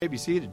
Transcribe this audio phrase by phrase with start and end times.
[0.00, 0.52] may be seated.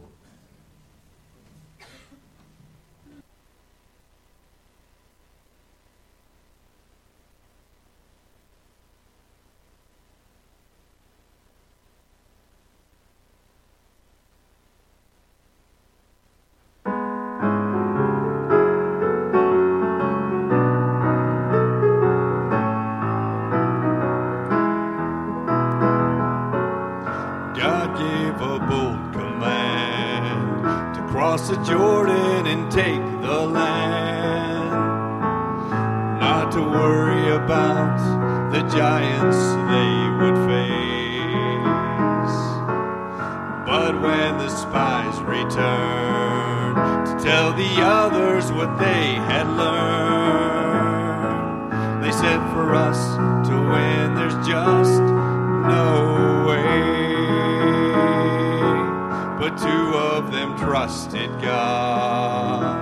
[60.85, 62.77] Trusted God,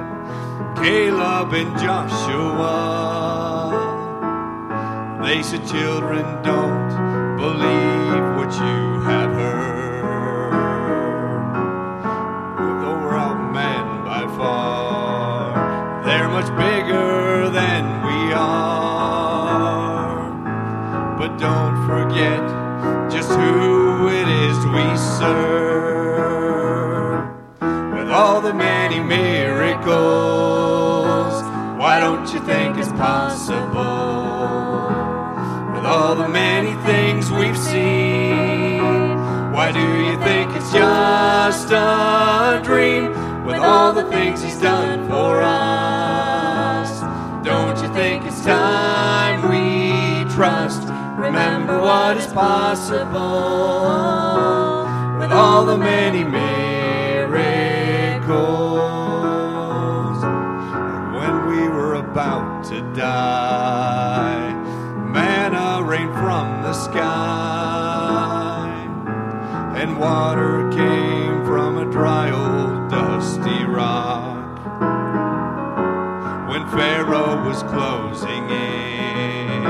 [0.75, 2.75] Caleb and Joshua.
[5.23, 6.62] They said, Children, don't
[53.03, 54.85] possible
[55.19, 57.43] with all the many miracles.
[60.23, 64.53] And when we were about to die,
[65.11, 66.99] manna rained from the sky,
[69.75, 74.61] and water came from a dry old dusty rock.
[76.49, 79.63] When Pharaoh was closing in,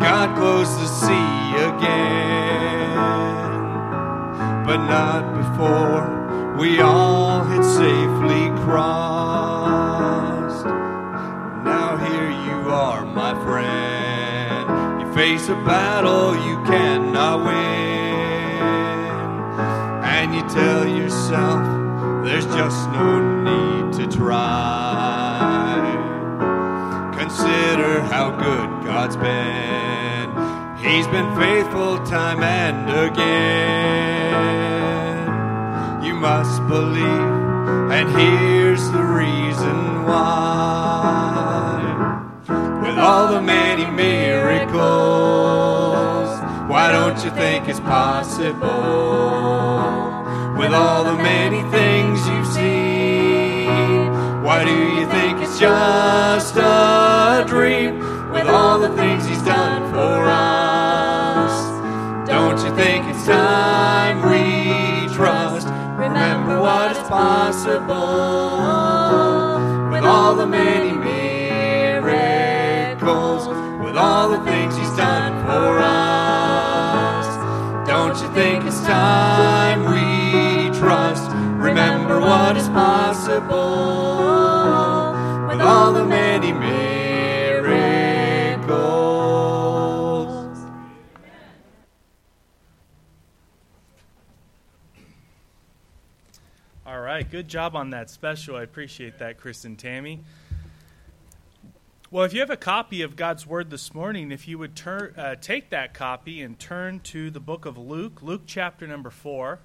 [0.00, 2.09] God closed the sea again,
[4.70, 6.06] but not before
[6.56, 10.64] we all had safely crossed.
[11.64, 15.00] Now here you are, my friend.
[15.00, 18.60] You face a battle you cannot win,
[20.04, 21.64] and you tell yourself
[22.24, 25.82] there's just no need to try.
[27.18, 30.30] Consider how good God's been.
[30.76, 34.19] He's been faithful time and again.
[36.20, 37.04] Must believe,
[37.90, 41.80] and here's the reason why.
[42.82, 44.78] With all the many miracles,
[46.68, 48.60] why don't you think it's possible?
[50.58, 54.12] With all the many things you've seen,
[54.44, 57.98] why do you think it's just a dream?
[58.30, 61.54] With all the things he's done for us,
[62.28, 64.59] don't you think it's time we
[66.60, 67.80] what is possible
[69.90, 72.28] with all the many miracles,
[73.82, 77.26] with all the things he's done for us.
[77.88, 81.30] Don't you think it's time we trust?
[81.58, 83.46] Remember what is possible
[85.48, 86.29] with all the many
[96.90, 98.56] All right, good job on that special.
[98.56, 100.24] I appreciate that, Chris and Tammy.
[102.10, 105.14] Well, if you have a copy of God's Word this morning, if you would turn,
[105.16, 109.60] uh, take that copy and turn to the book of Luke, Luke chapter number 4.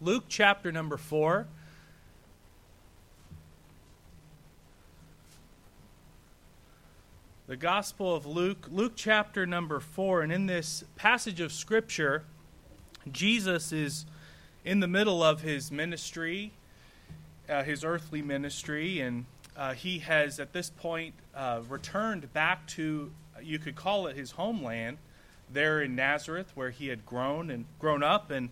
[0.00, 1.48] Luke chapter number 4.
[7.48, 10.22] The Gospel of Luke, Luke chapter number 4.
[10.22, 12.22] And in this passage of Scripture,
[13.10, 14.06] Jesus is
[14.64, 16.52] in the middle of his ministry,
[17.48, 19.26] uh, his earthly ministry, and
[19.56, 23.12] uh, he has at this point uh, returned back to,
[23.42, 24.98] you could call it his homeland,
[25.52, 28.30] there in Nazareth, where he had grown and grown up.
[28.30, 28.48] And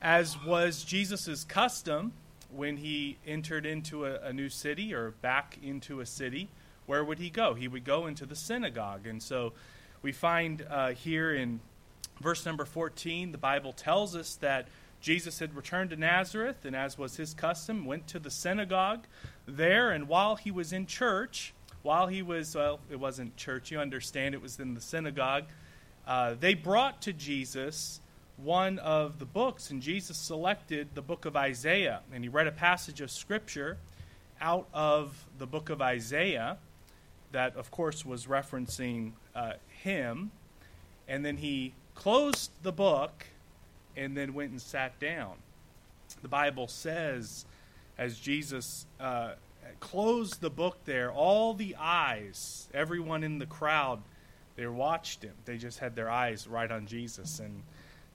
[0.00, 2.12] as was Jesus' custom,
[2.50, 6.48] when he entered into a, a new city or back into a city,
[6.86, 7.54] where would he go?
[7.54, 9.06] He would go into the synagogue.
[9.06, 9.52] And so
[10.02, 11.60] we find uh, here in
[12.20, 14.68] verse number 14, the Bible tells us that
[15.02, 19.04] Jesus had returned to Nazareth, and as was his custom, went to the synagogue
[19.46, 19.90] there.
[19.90, 21.52] And while he was in church,
[21.82, 25.44] while he was, well, it wasn't church, you understand, it was in the synagogue,
[26.06, 28.00] uh, they brought to Jesus
[28.36, 32.00] one of the books, and Jesus selected the book of Isaiah.
[32.12, 33.78] And he read a passage of Scripture
[34.40, 36.58] out of the book of Isaiah
[37.32, 40.30] that, of course, was referencing uh, him.
[41.08, 43.26] And then he closed the book
[43.96, 45.34] and then went and sat down.
[46.22, 47.44] The Bible says,
[47.98, 49.32] as Jesus uh,
[49.80, 54.00] closed the book there, all the eyes, everyone in the crowd,
[54.56, 55.34] they watched him.
[55.44, 57.38] They just had their eyes right on Jesus.
[57.38, 57.62] And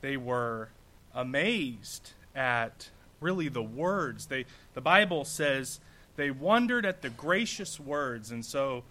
[0.02, 0.70] they were
[1.14, 2.90] amazed at
[3.20, 4.28] really the words.
[4.28, 5.80] They, the Bible says
[6.16, 8.32] they wondered at the gracious words.
[8.32, 8.84] And so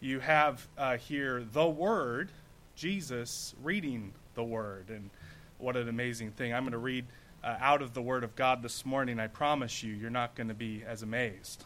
[0.00, 2.30] you have uh, here the Word,
[2.76, 4.86] Jesus reading the Word.
[4.88, 5.10] And
[5.60, 6.54] what an amazing thing.
[6.54, 7.06] I'm going to read
[7.44, 9.18] uh, out of the Word of God this morning.
[9.20, 11.64] I promise you, you're not going to be as amazed.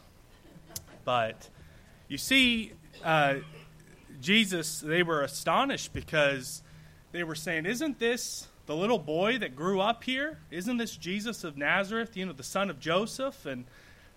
[1.03, 1.49] But
[2.07, 3.35] you see, uh,
[4.21, 6.61] Jesus, they were astonished because
[7.11, 10.39] they were saying, Isn't this the little boy that grew up here?
[10.51, 13.45] Isn't this Jesus of Nazareth, you know, the son of Joseph?
[13.45, 13.65] And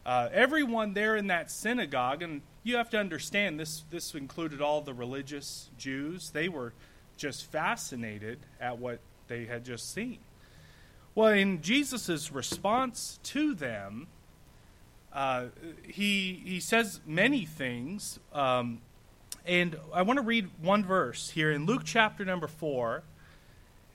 [0.07, 4.81] uh, everyone there in that synagogue, and you have to understand this, this included all
[4.81, 6.73] the religious Jews, they were
[7.17, 10.19] just fascinated at what they had just seen.
[11.15, 14.07] Well, in Jesus' response to them,
[15.13, 15.47] uh,
[15.83, 18.21] he, he says many things.
[18.33, 18.81] Um,
[19.45, 23.03] and I want to read one verse here in Luke chapter number 4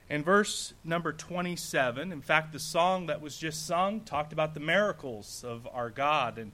[0.09, 2.11] and verse number 27.
[2.11, 6.37] In fact, the song that was just sung talked about the miracles of our God.
[6.37, 6.51] And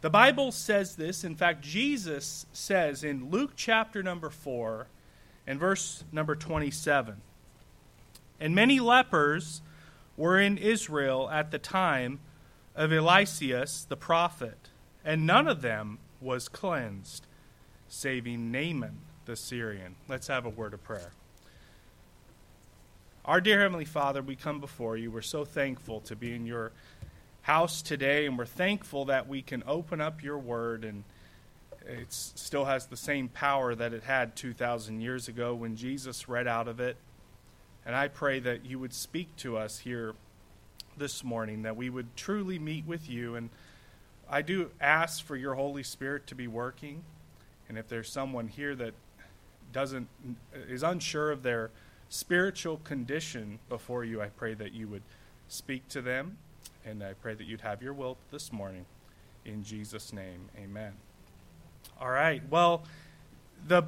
[0.00, 1.22] the Bible says this.
[1.22, 4.86] In fact, Jesus says in Luke chapter number 4
[5.46, 7.20] and verse number 27
[8.40, 9.60] And many lepers
[10.16, 12.20] were in Israel at the time
[12.74, 14.70] of Eliseus the prophet,
[15.04, 17.26] and none of them was cleansed,
[17.88, 19.96] saving Naaman the Syrian.
[20.08, 21.12] Let's have a word of prayer.
[23.24, 25.10] Our dear Heavenly Father, we come before you.
[25.10, 26.72] We're so thankful to be in your
[27.42, 31.04] house today, and we're thankful that we can open up your word and
[31.86, 36.46] it still has the same power that it had 2,000 years ago when Jesus read
[36.46, 36.96] out of it.
[37.86, 40.14] And I pray that you would speak to us here
[40.96, 43.34] this morning, that we would truly meet with you.
[43.34, 43.50] And
[44.28, 47.02] I do ask for your Holy Spirit to be working.
[47.68, 48.94] And if there's someone here that
[49.72, 50.08] doesn't
[50.68, 51.70] is unsure of their
[52.08, 55.02] spiritual condition before you, I pray that you would
[55.48, 56.38] speak to them,
[56.84, 58.84] and I pray that you'd have your will this morning.
[59.44, 60.92] In Jesus' name, amen.
[62.00, 62.42] All right.
[62.50, 62.84] Well,
[63.66, 63.84] the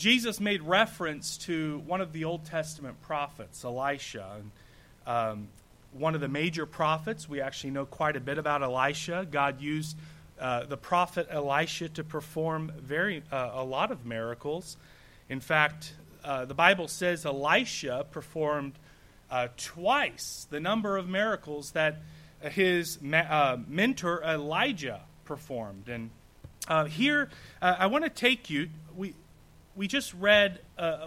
[0.00, 4.26] Jesus made reference to one of the Old Testament prophets, Elisha.
[4.38, 4.50] And,
[5.06, 5.48] um,
[5.92, 7.28] one of the major prophets.
[7.28, 9.26] We actually know quite a bit about Elisha.
[9.30, 9.96] God used
[10.40, 14.78] uh, the prophet Elisha to perform very uh, a lot of miracles.
[15.28, 15.92] In fact,
[16.24, 18.72] uh, the Bible says Elisha performed
[19.30, 22.00] uh, twice the number of miracles that
[22.40, 25.88] his ma- uh, mentor Elijah performed.
[25.90, 26.10] And
[26.68, 27.28] uh, here,
[27.60, 28.70] I want to take you.
[28.96, 29.14] We
[29.76, 30.60] we just read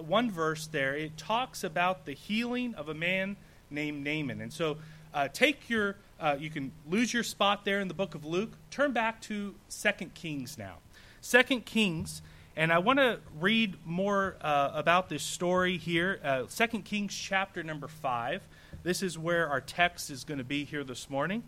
[0.05, 0.95] one verse there.
[0.95, 3.35] It talks about the healing of a man
[3.69, 4.41] named Naaman.
[4.41, 4.77] And so
[5.13, 8.53] uh, take your, uh, you can lose your spot there in the book of Luke.
[8.71, 10.77] Turn back to Second Kings now.
[11.21, 12.21] Second Kings,
[12.55, 16.19] and I want to read more uh, about this story here.
[16.23, 18.41] Uh, Second Kings chapter number 5.
[18.83, 21.43] This is where our text is going to be here this morning.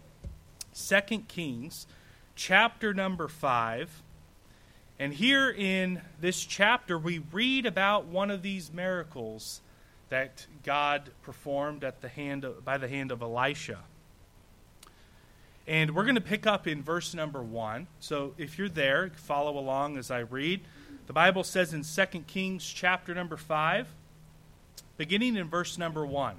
[0.71, 1.87] Second Kings
[2.35, 4.03] chapter number 5.
[4.97, 9.61] And here in this chapter, we read about one of these miracles
[10.07, 13.79] that God performed at the hand of, by the hand of Elisha.
[15.67, 17.87] And we're going to pick up in verse number 1.
[17.99, 20.61] So if you're there, follow along as I read.
[21.07, 23.87] The Bible says in 2 Kings chapter number 5,
[24.95, 26.35] beginning in verse number 1.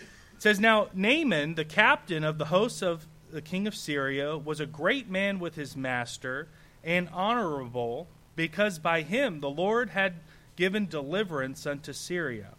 [0.00, 0.06] It
[0.42, 4.66] says, Now Naaman, the captain of the hosts of the king of Syria, was a
[4.66, 6.48] great man with his master
[6.84, 10.14] and honorable, because by him the Lord had
[10.56, 12.54] given deliverance unto Syria.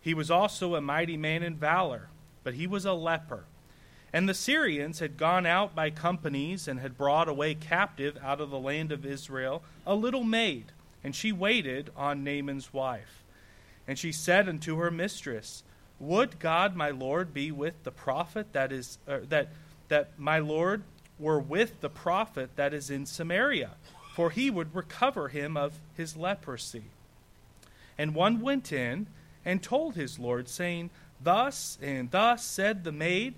[0.00, 2.08] He was also a mighty man in valor,
[2.44, 3.44] but he was a leper.
[4.12, 8.50] And the Syrians had gone out by companies and had brought away captive out of
[8.50, 13.24] the land of Israel a little maid, and she waited on Naaman's wife.
[13.86, 15.62] And she said unto her mistress,
[15.98, 19.48] Would God my Lord be with the prophet that is uh, that
[19.88, 20.82] that my Lord
[21.18, 23.72] were with the prophet that is in Samaria,
[24.14, 26.84] for he would recover him of his leprosy.
[27.98, 29.06] And one went in
[29.44, 30.90] and told his Lord, saying,
[31.22, 33.34] Thus and thus said the maid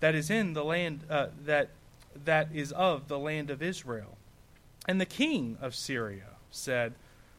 [0.00, 1.70] that is in the land uh, that
[2.24, 4.18] that is of the land of Israel.
[4.86, 6.94] And the king of Syria said,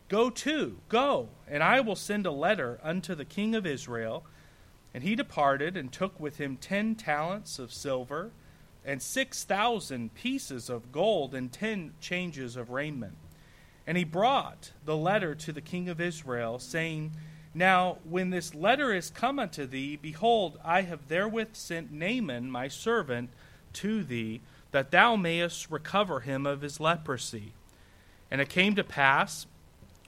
[0.10, 4.24] Go to, go, and I will send a letter unto the king of Israel.
[4.94, 8.32] And he departed and took with him ten talents of silver,
[8.86, 13.18] and six thousand pieces of gold, and ten changes of raiment.
[13.86, 17.12] And he brought the letter to the king of Israel, saying,
[17.54, 22.68] Now when this letter is come unto thee, behold, I have therewith sent Naaman my
[22.68, 23.30] servant
[23.74, 27.54] to thee, that thou mayest recover him of his leprosy.
[28.32, 29.46] And it came to pass,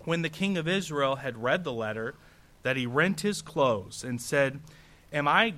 [0.05, 2.15] when the king of Israel had read the letter,
[2.63, 4.59] that he rent his clothes and said,
[5.13, 5.53] Am I,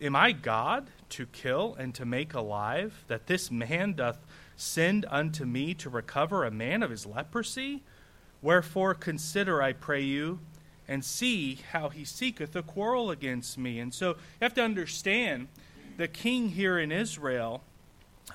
[0.00, 4.18] am I God to kill and to make alive, that this man doth
[4.56, 7.82] send unto me to recover a man of his leprosy?
[8.42, 10.40] Wherefore consider, I pray you,
[10.86, 13.78] and see how he seeketh a quarrel against me.
[13.78, 15.48] And so you have to understand
[15.96, 17.62] the king here in Israel,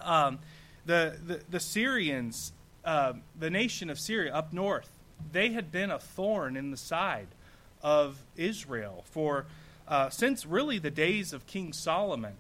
[0.02, 0.40] um,
[0.86, 4.90] the, the, the Syrians, uh, the nation of Syria up north,
[5.32, 7.28] they had been a thorn in the side
[7.82, 9.46] of Israel for
[9.88, 12.36] uh, since really the days of King Solomon.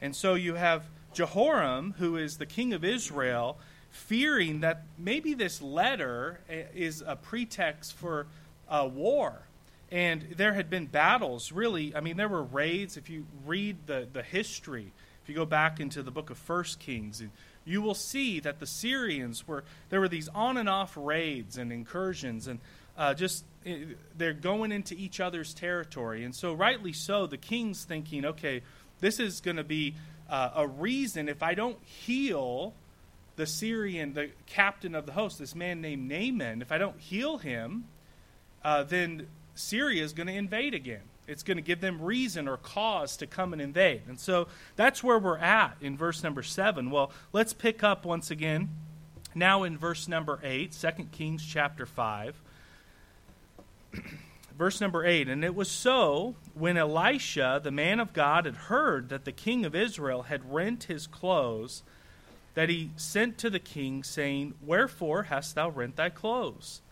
[0.00, 3.58] And so you have Jehoram, who is the king of Israel,
[3.90, 8.26] fearing that maybe this letter uh, is a pretext for
[8.68, 9.42] a war.
[9.90, 11.94] And there had been battles, really.
[11.96, 12.96] I mean, there were raids.
[12.96, 16.78] If you read the, the history, if you go back into the book of First
[16.78, 17.22] Kings,
[17.64, 21.72] you will see that the Syrians were, there were these on and off raids and
[21.72, 22.60] incursions, and
[22.98, 23.84] uh, just eh,
[24.16, 26.24] they're going into each other's territory.
[26.24, 28.62] And so, rightly so, the king's thinking, okay,
[29.00, 29.94] this is going to be
[30.28, 32.74] uh, a reason if I don't heal
[33.36, 37.38] the Syrian, the captain of the host, this man named Naaman, if I don't heal
[37.38, 37.84] him,
[38.64, 41.02] uh, then Syria is going to invade again.
[41.28, 44.02] It's going to give them reason or cause to come and invade.
[44.08, 46.90] And so that's where we're at in verse number 7.
[46.90, 48.70] Well, let's pick up once again
[49.34, 52.40] now in verse number 8, 2 Kings chapter 5.
[54.58, 59.08] verse number 8 And it was so when Elisha, the man of God, had heard
[59.08, 61.82] that the king of Israel had rent his clothes,
[62.54, 66.82] that he sent to the king, saying, Wherefore hast thou rent thy clothes?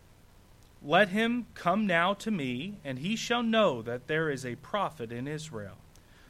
[0.82, 5.10] Let him come now to me, and he shall know that there is a prophet
[5.10, 5.78] in Israel.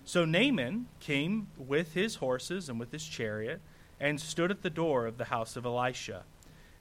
[0.04, 3.60] So Naaman came with his horses and with his chariot,
[4.00, 6.22] and stood at the door of the house of Elisha.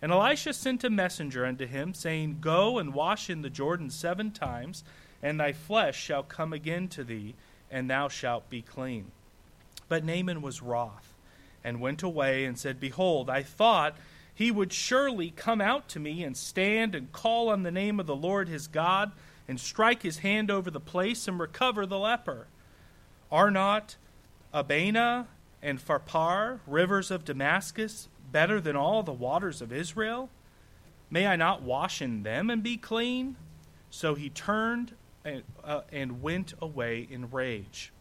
[0.06, 4.30] And Elisha sent a messenger unto him, saying, Go and wash in the Jordan seven
[4.30, 4.84] times,
[5.24, 7.34] and thy flesh shall come again to thee,
[7.72, 9.10] and thou shalt be clean.
[9.90, 11.16] But Naaman was wroth,
[11.64, 13.98] and went away, and said, Behold, I thought
[14.32, 18.06] he would surely come out to me and stand and call on the name of
[18.06, 19.12] the Lord his God
[19.48, 22.46] and strike his hand over the place and recover the leper.
[23.32, 23.96] Are not
[24.54, 25.30] Abana
[25.64, 30.30] and Pharpar, rivers of Damascus, better than all the waters of Israel?
[31.10, 33.38] May I not wash in them and be clean?
[33.90, 37.94] So he turned and, uh, and went away in rage.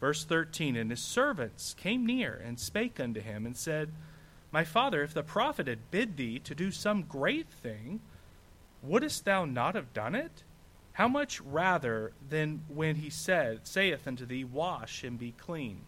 [0.00, 3.92] Verse 13 And his servants came near and spake unto him and said,
[4.50, 8.00] my father, if the prophet had bid thee to do some great thing,
[8.82, 10.42] wouldst thou not have done it?
[10.94, 15.82] How much rather than when he said, saith unto thee, Wash and be clean?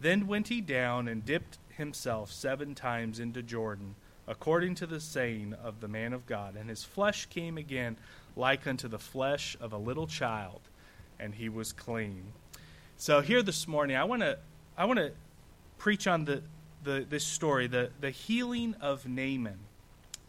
[0.00, 3.94] Then went he down and dipped himself seven times into Jordan,
[4.26, 7.96] according to the saying of the man of God, and his flesh came again
[8.36, 10.60] like unto the flesh of a little child,
[11.18, 12.24] and he was clean.
[12.96, 14.38] So here this morning, I want to
[14.76, 15.12] I want to
[15.78, 16.42] preach on the
[16.84, 19.58] the, this story, the, the healing of Naaman.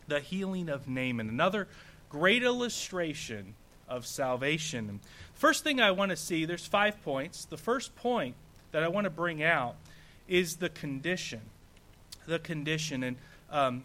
[0.08, 1.30] The healing of Naaman.
[1.30, 1.68] Another
[2.10, 3.56] great illustration
[3.88, 5.02] of salvation.
[5.34, 7.46] First thing I want to see, there's five points.
[7.46, 8.36] The first point
[8.72, 9.76] that I want to bring out
[10.28, 11.42] is the condition.
[12.28, 13.04] The condition.
[13.04, 13.18] And
[13.50, 13.84] um,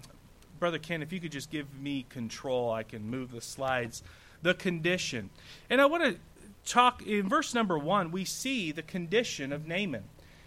[0.58, 4.02] Brother Ken, if you could just give me control, I can move the slides.
[4.42, 5.30] The condition.
[5.68, 6.16] And I want to
[6.64, 10.04] talk, in verse number one, we see the condition of Naaman.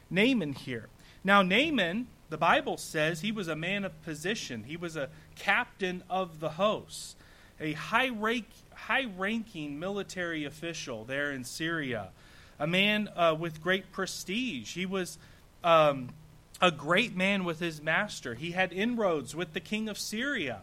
[0.09, 0.87] Naaman here.
[1.23, 6.03] Now, Naaman, the Bible says he was a man of position, he was a captain
[6.09, 7.15] of the hosts,
[7.59, 12.09] a high, rank, high ranking military official there in Syria,
[12.59, 14.73] a man uh, with great prestige.
[14.73, 15.17] He was.
[15.63, 16.09] Um,
[16.61, 18.35] a great man with his master.
[18.35, 20.61] He had inroads with the king of Syria.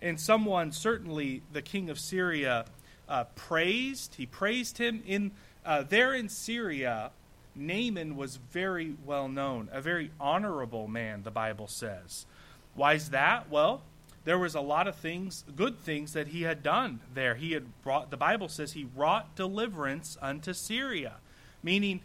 [0.00, 2.64] And someone, certainly the king of Syria,
[3.08, 4.14] uh, praised.
[4.14, 5.32] He praised him in
[5.64, 7.10] uh, there in Syria.
[7.54, 12.26] Naaman was very well known, a very honorable man, the Bible says.
[12.74, 13.50] Why is that?
[13.50, 13.82] Well,
[14.24, 17.34] there was a lot of things, good things that he had done there.
[17.34, 21.16] He had brought, the Bible says he wrought deliverance unto Syria,
[21.62, 22.00] meaning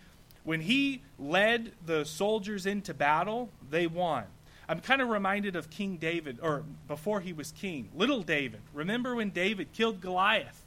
[0.50, 4.24] when he led the soldiers into battle, they won.
[4.68, 8.60] I'm kind of reminded of King David, or before he was king, little David.
[8.74, 10.66] Remember when David killed Goliath?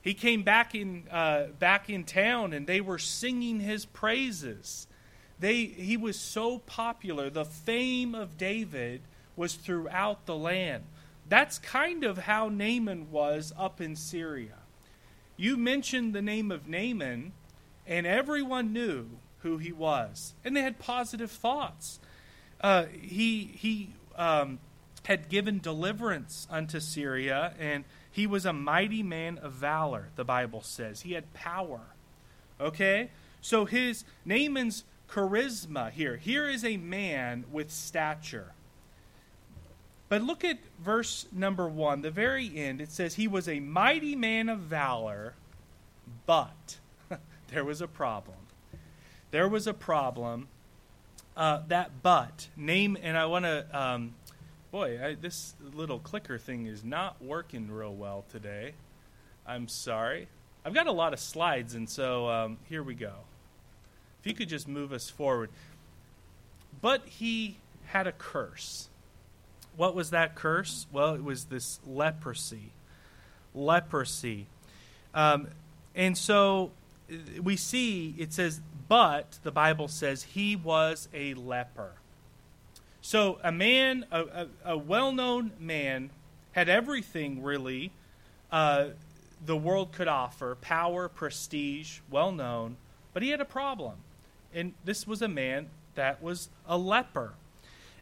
[0.00, 4.86] He came back in, uh, back in town and they were singing his praises.
[5.40, 7.30] They, he was so popular.
[7.30, 9.00] The fame of David
[9.34, 10.84] was throughout the land.
[11.28, 14.58] That's kind of how Naaman was up in Syria.
[15.36, 17.32] You mentioned the name of Naaman,
[17.86, 19.06] and everyone knew
[19.40, 22.00] who he was, and they had positive thoughts.
[22.60, 24.58] Uh, he he um,
[25.04, 30.08] had given deliverance unto Syria, and he was a mighty man of valor.
[30.16, 31.80] The Bible says he had power.
[32.60, 33.10] Okay,
[33.40, 36.16] so his Naaman's charisma here.
[36.16, 38.52] Here is a man with stature.
[40.08, 42.80] But look at verse number one, the very end.
[42.80, 45.34] It says, He was a mighty man of valor,
[46.26, 46.78] but
[47.48, 48.36] there was a problem.
[49.30, 50.48] There was a problem
[51.36, 53.66] uh, that but name, and I want to.
[53.72, 54.14] Um,
[54.70, 58.74] boy, I, this little clicker thing is not working real well today.
[59.46, 60.28] I'm sorry.
[60.64, 63.12] I've got a lot of slides, and so um, here we go.
[64.20, 65.50] If you could just move us forward.
[66.80, 68.88] But he had a curse.
[69.76, 70.86] What was that curse?
[70.92, 72.72] Well, it was this leprosy.
[73.54, 74.46] Leprosy.
[75.12, 75.48] Um,
[75.94, 76.70] and so
[77.42, 81.92] we see it says but the Bible says he was a leper.
[83.00, 86.10] So a man, a, a, a well known man,
[86.52, 87.92] had everything really
[88.52, 88.88] uh,
[89.44, 92.76] the world could offer power, prestige, well known,
[93.12, 93.96] but he had a problem.
[94.54, 97.34] And this was a man that was a leper.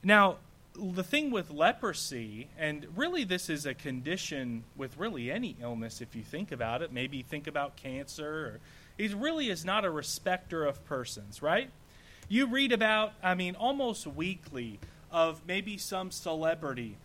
[0.02, 0.36] Now,
[0.74, 6.14] the thing with leprosy, and really this is a condition with really any illness if
[6.14, 8.60] you think about it, maybe think about cancer or
[8.96, 11.70] he really is not a respecter of persons, right?
[12.28, 14.78] You read about, I mean, almost weekly
[15.10, 16.96] of maybe some celebrity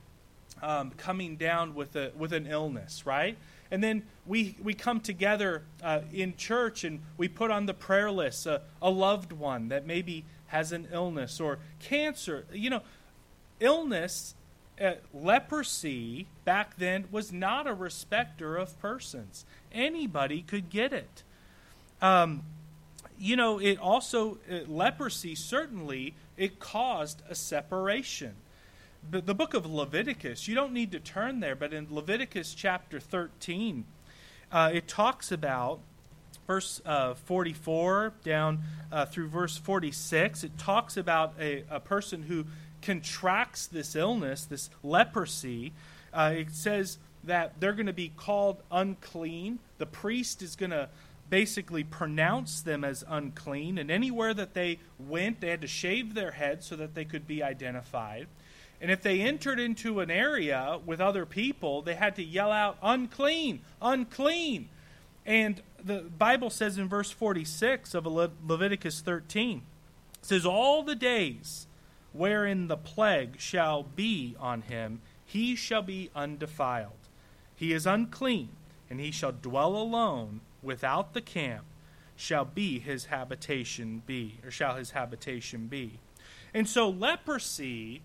[0.61, 3.37] um, coming down with a with an illness, right?
[3.69, 8.11] And then we we come together uh, in church and we put on the prayer
[8.11, 12.45] list a, a loved one that maybe has an illness or cancer.
[12.51, 12.81] You know,
[13.59, 14.35] illness,
[14.81, 19.45] uh, leprosy back then was not a respecter of persons.
[19.71, 21.23] Anybody could get it.
[22.01, 22.43] Um,
[23.19, 28.35] you know, it also, uh, leprosy certainly, it caused a separation.
[29.09, 32.99] But the book of Leviticus, you don't need to turn there, but in Leviticus chapter
[32.99, 33.85] 13,
[34.51, 35.79] uh, it talks about
[36.45, 38.59] verse uh, 44 down
[38.91, 40.43] uh, through verse 46.
[40.43, 42.45] It talks about a, a person who
[42.81, 45.73] contracts this illness, this leprosy.
[46.13, 49.59] Uh, it says that they're going to be called unclean.
[49.77, 50.89] The priest is going to
[51.29, 56.31] basically pronounced them as unclean, and anywhere that they went, they had to shave their
[56.31, 58.27] heads so that they could be identified.
[58.79, 62.77] And if they entered into an area with other people, they had to yell out,
[62.81, 64.69] unclean, unclean.
[65.25, 69.63] And the Bible says in verse 46 of Le- Leviticus 13,
[70.19, 71.67] it says, All the days
[72.13, 76.93] wherein the plague shall be on him, he shall be undefiled.
[77.55, 78.49] He is unclean,
[78.89, 81.65] and he shall dwell alone without the camp
[82.15, 85.99] shall be his habitation be, or shall his habitation be.
[86.53, 88.01] And so leprosy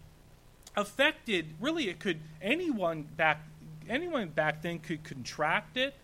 [0.77, 3.43] affected really it could anyone back
[3.89, 5.95] anyone back then could contract it,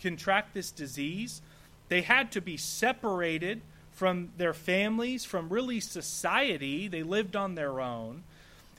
[0.00, 1.40] contract this disease.
[1.88, 3.60] They had to be separated
[3.92, 6.88] from their families, from really society.
[6.88, 8.24] They lived on their own.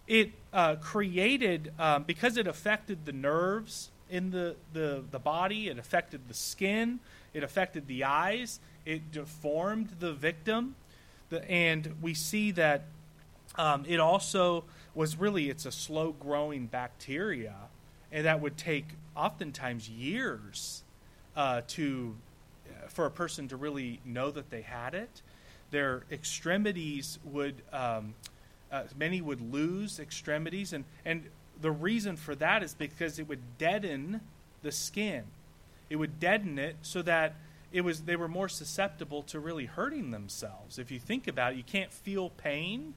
[0.07, 5.79] It uh, created, um, because it affected the nerves, in the, the, the body, it
[5.79, 6.99] affected the skin,
[7.33, 10.75] it affected the eyes, it deformed the victim.
[11.31, 12.83] The, and we see that
[13.57, 17.55] um, it also was really it's a slow growing bacteria
[18.11, 20.83] and that would take oftentimes years
[21.35, 22.15] uh, to
[22.67, 25.23] uh, for a person to really know that they had it
[25.71, 28.13] their extremities would um,
[28.71, 31.23] uh, many would lose extremities and, and
[31.61, 34.21] the reason for that is because it would deaden
[34.61, 35.23] the skin.
[35.89, 37.35] It would deaden it so that
[37.71, 40.77] it was they were more susceptible to really hurting themselves.
[40.77, 42.93] If you think about it, you can't feel pain.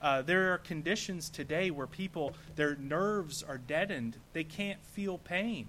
[0.00, 5.68] Uh, there are conditions today where people their nerves are deadened; they can't feel pain.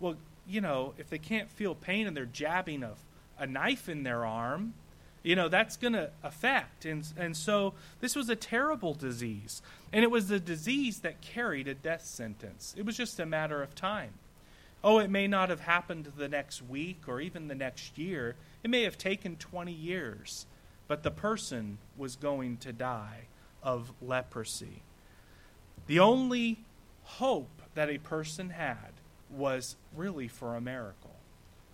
[0.00, 2.94] Well, you know, if they can't feel pain and they're jabbing a,
[3.38, 4.74] a knife in their arm,
[5.22, 6.84] You know, that's going to affect.
[6.84, 9.62] And, and so this was a terrible disease.
[9.92, 12.74] And it was a disease that carried a death sentence.
[12.76, 14.14] It was just a matter of time.
[14.82, 18.36] Oh, it may not have happened the next week or even the next year.
[18.62, 20.46] It may have taken 20 years.
[20.86, 23.26] But the person was going to die
[23.62, 24.82] of leprosy.
[25.86, 26.58] The only
[27.02, 28.92] hope that a person had
[29.30, 31.16] was really for a miracle,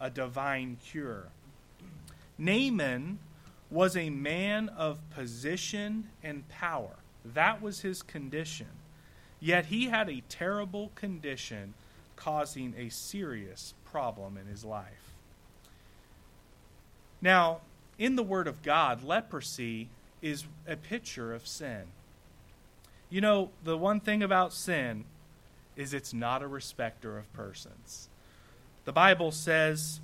[0.01, 1.29] a divine cure.
[2.39, 3.19] Naaman
[3.71, 6.97] was a man of position and power.
[7.25, 8.69] That was his condition.
[9.41, 11.75] Yet he had a terrible condition
[12.17, 15.15] causing a serious problem in his life.
[17.21, 17.61] Now,
[17.99, 19.89] in the Word of God, leprosy
[20.21, 21.85] is a picture of sin.
[23.11, 25.05] You know, the one thing about sin
[25.77, 28.09] is it's not a respecter of persons.
[28.85, 30.01] The Bible says,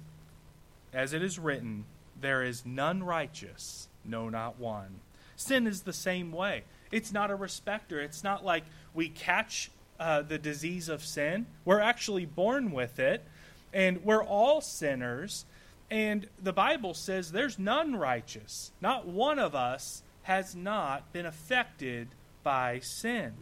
[0.92, 1.84] as it is written,
[2.20, 5.00] there is none righteous, no, not one.
[5.36, 6.64] Sin is the same way.
[6.92, 8.00] It's not a respecter.
[8.00, 11.46] It's not like we catch uh, the disease of sin.
[11.64, 13.24] We're actually born with it,
[13.72, 15.44] and we're all sinners.
[15.90, 18.72] And the Bible says there's none righteous.
[18.80, 22.08] Not one of us has not been affected
[22.42, 23.32] by sin.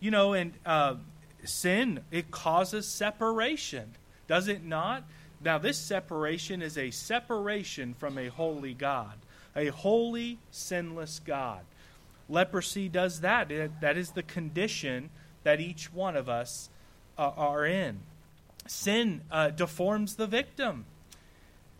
[0.00, 0.96] You know, and uh,
[1.44, 3.94] sin, it causes separation,
[4.26, 5.04] does it not?
[5.40, 9.14] Now, this separation is a separation from a holy God,
[9.54, 11.60] a holy, sinless God.
[12.28, 13.50] Leprosy does that.
[13.80, 15.10] That is the condition
[15.44, 16.68] that each one of us
[17.16, 18.00] uh, are in.
[18.66, 20.84] Sin uh, deforms the victim.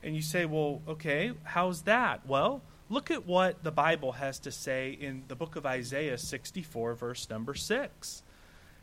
[0.02, 2.26] And you say, well, okay, how's that?
[2.26, 6.94] Well, look at what the Bible has to say in the book of Isaiah 64,
[6.94, 8.22] verse number 6.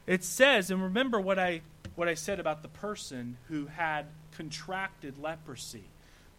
[0.06, 1.62] It says, and remember what I,
[1.96, 5.86] what I said about the person who had contracted leprosy.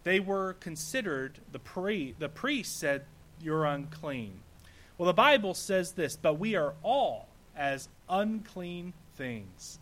[0.03, 3.05] They were considered, the, pre, the priest said,
[3.41, 4.39] You're unclean.
[4.97, 9.79] Well, the Bible says this, but we are all as unclean things,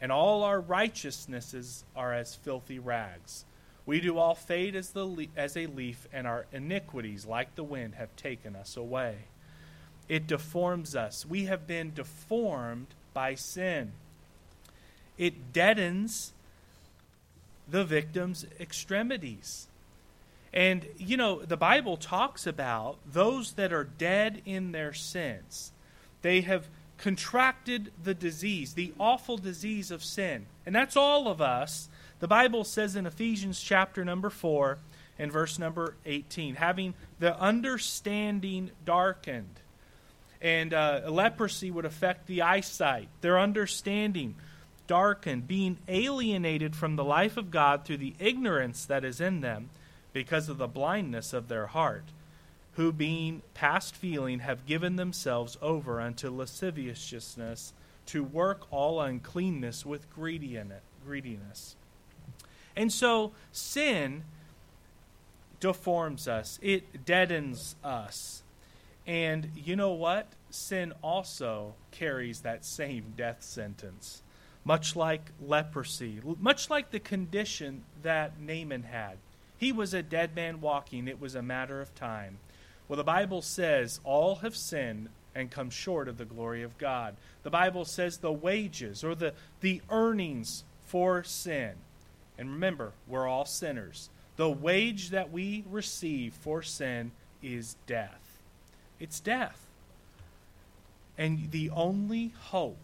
[0.00, 3.44] and all our righteousnesses are as filthy rags.
[3.86, 7.96] We do all fade as, the, as a leaf, and our iniquities, like the wind,
[7.96, 9.16] have taken us away.
[10.08, 11.26] It deforms us.
[11.26, 13.92] We have been deformed by sin.
[15.18, 16.32] It deadens
[17.68, 19.68] the victim's extremities.
[20.52, 25.72] And, you know, the Bible talks about those that are dead in their sins.
[26.22, 30.46] They have contracted the disease, the awful disease of sin.
[30.64, 31.88] And that's all of us.
[32.20, 34.78] The Bible says in Ephesians chapter number 4
[35.18, 39.60] and verse number 18, having the understanding darkened.
[40.40, 44.36] And uh, leprosy would affect the eyesight, their understanding
[44.86, 49.70] darkened, being alienated from the life of God through the ignorance that is in them
[50.12, 52.04] because of the blindness of their heart,
[52.74, 57.72] who being past feeling have given themselves over unto lasciviousness
[58.06, 61.76] to work all uncleanness with greediness.
[62.76, 64.24] And so sin
[65.60, 68.42] deforms us, it deadens us.
[69.06, 70.28] And you know what?
[70.50, 74.22] Sin also carries that same death sentence
[74.64, 79.18] much like leprosy, much like the condition that Naaman had.
[79.58, 82.38] He was a dead man walking, it was a matter of time.
[82.88, 87.16] Well, the Bible says all have sinned and come short of the glory of God.
[87.42, 91.72] The Bible says the wages or the, the earnings for sin.
[92.38, 94.10] And remember, we're all sinners.
[94.36, 98.40] The wage that we receive for sin is death.
[99.00, 99.60] It's death.
[101.16, 102.78] And the only hope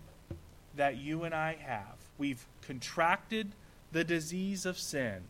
[0.81, 1.99] that you and I have.
[2.16, 3.53] We've contracted
[3.93, 5.25] the disease of sin.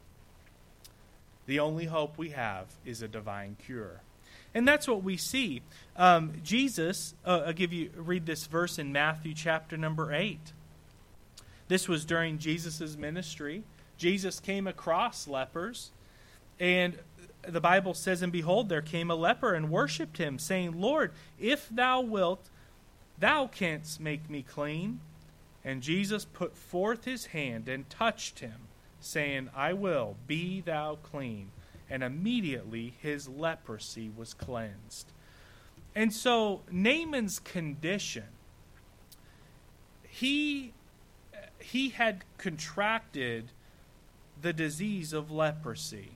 [1.47, 4.01] The only hope we have is a divine cure.
[4.55, 5.63] And that's what we see.
[5.97, 10.39] Um, Jesus, uh, I'll give you read this verse in Matthew chapter number 8.
[11.67, 13.65] This was during Jesus' ministry.
[13.97, 15.91] Jesus came across lepers,
[16.61, 16.97] and
[17.43, 21.11] the Bible says, And behold, there came a leper and worshipped him, saying, Lord,
[21.41, 22.49] if thou wilt,
[23.19, 25.01] thou canst make me clean.
[25.64, 28.68] And Jesus put forth his hand and touched him,
[29.01, 31.51] saying, I will, be thou clean.
[31.88, 35.12] And immediately his leprosy was cleansed.
[35.94, 38.29] And so Naaman's condition,
[40.09, 40.73] he,
[41.59, 43.51] he had contracted
[44.40, 46.12] the disease of leprosy.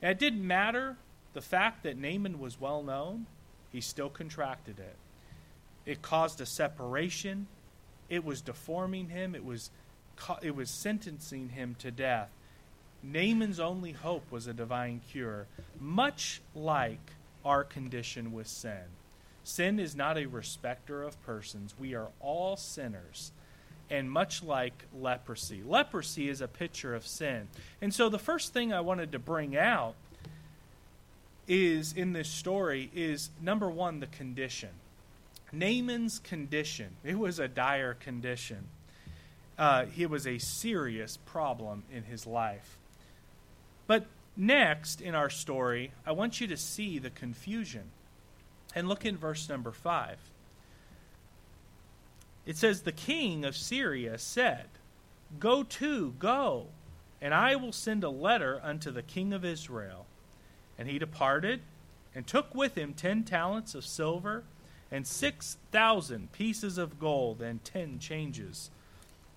[0.00, 0.96] And it didn't matter
[1.32, 3.26] the fact that Naaman was well known,
[3.70, 4.96] he still contracted it.
[5.84, 7.46] It caused a separation
[8.08, 9.70] it was deforming him, it was,
[10.42, 12.30] it was sentencing him to death.
[13.02, 15.46] Naaman's only hope was a divine cure,
[15.80, 17.12] much like
[17.44, 18.82] our condition with sin.
[19.44, 21.74] Sin is not a respecter of persons.
[21.78, 23.32] We are all sinners.
[23.90, 27.48] And much like leprosy, leprosy is a picture of sin.
[27.80, 29.94] And so the first thing I wanted to bring out
[31.46, 34.68] is in this story is number one, the condition.
[35.52, 36.96] Naaman's condition.
[37.04, 38.68] It was a dire condition.
[39.58, 42.78] Uh, it was a serious problem in his life.
[43.86, 44.06] But
[44.36, 47.90] next in our story, I want you to see the confusion.
[48.74, 50.18] And look in verse number 5.
[52.46, 54.66] It says, The king of Syria said,
[55.38, 56.66] Go to, go,
[57.20, 60.06] and I will send a letter unto the king of Israel.
[60.78, 61.60] And he departed
[62.14, 64.44] and took with him ten talents of silver
[64.90, 68.70] and six thousand pieces of gold and ten changes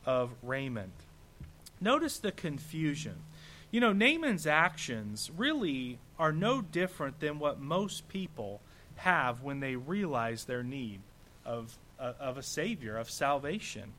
[0.05, 0.93] of raiment.
[1.79, 3.15] Notice the confusion.
[3.71, 8.59] You know, Naaman's actions really are no different than what most people
[8.97, 10.99] have when they realize their need
[11.45, 13.93] of, uh, of a Savior, of salvation.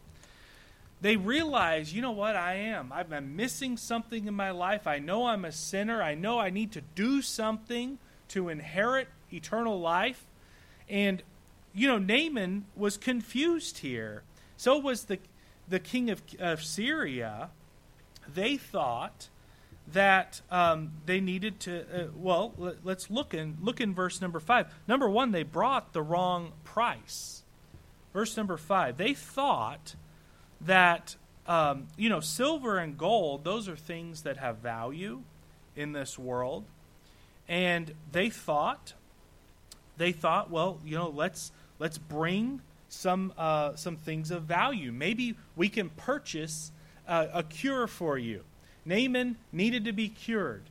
[1.01, 2.93] They realize, you know what, I am.
[2.93, 4.87] I'm missing something in my life.
[4.87, 6.01] I know I'm a sinner.
[6.01, 10.25] I know I need to do something to inherit eternal life.
[10.89, 11.23] And,
[11.75, 14.23] you know, Naaman was confused here.
[14.57, 15.19] So was the,
[15.69, 17.51] the king of, of Syria.
[18.33, 19.29] They thought
[19.93, 21.81] that um, they needed to.
[21.81, 24.73] Uh, well, let, us look in look in verse number five.
[24.87, 27.43] Number one, they brought the wrong price.
[28.13, 29.97] Verse number five, they thought
[30.61, 35.23] that um, you know silver and gold; those are things that have value
[35.75, 36.65] in this world,
[37.49, 38.95] and they thought
[39.97, 41.53] they thought, well, you know, let's
[41.83, 44.93] let's bring some uh, some things of value.
[44.93, 46.71] Maybe we can purchase
[47.09, 48.45] uh, a cure for you
[48.85, 50.63] Naaman needed to be cured.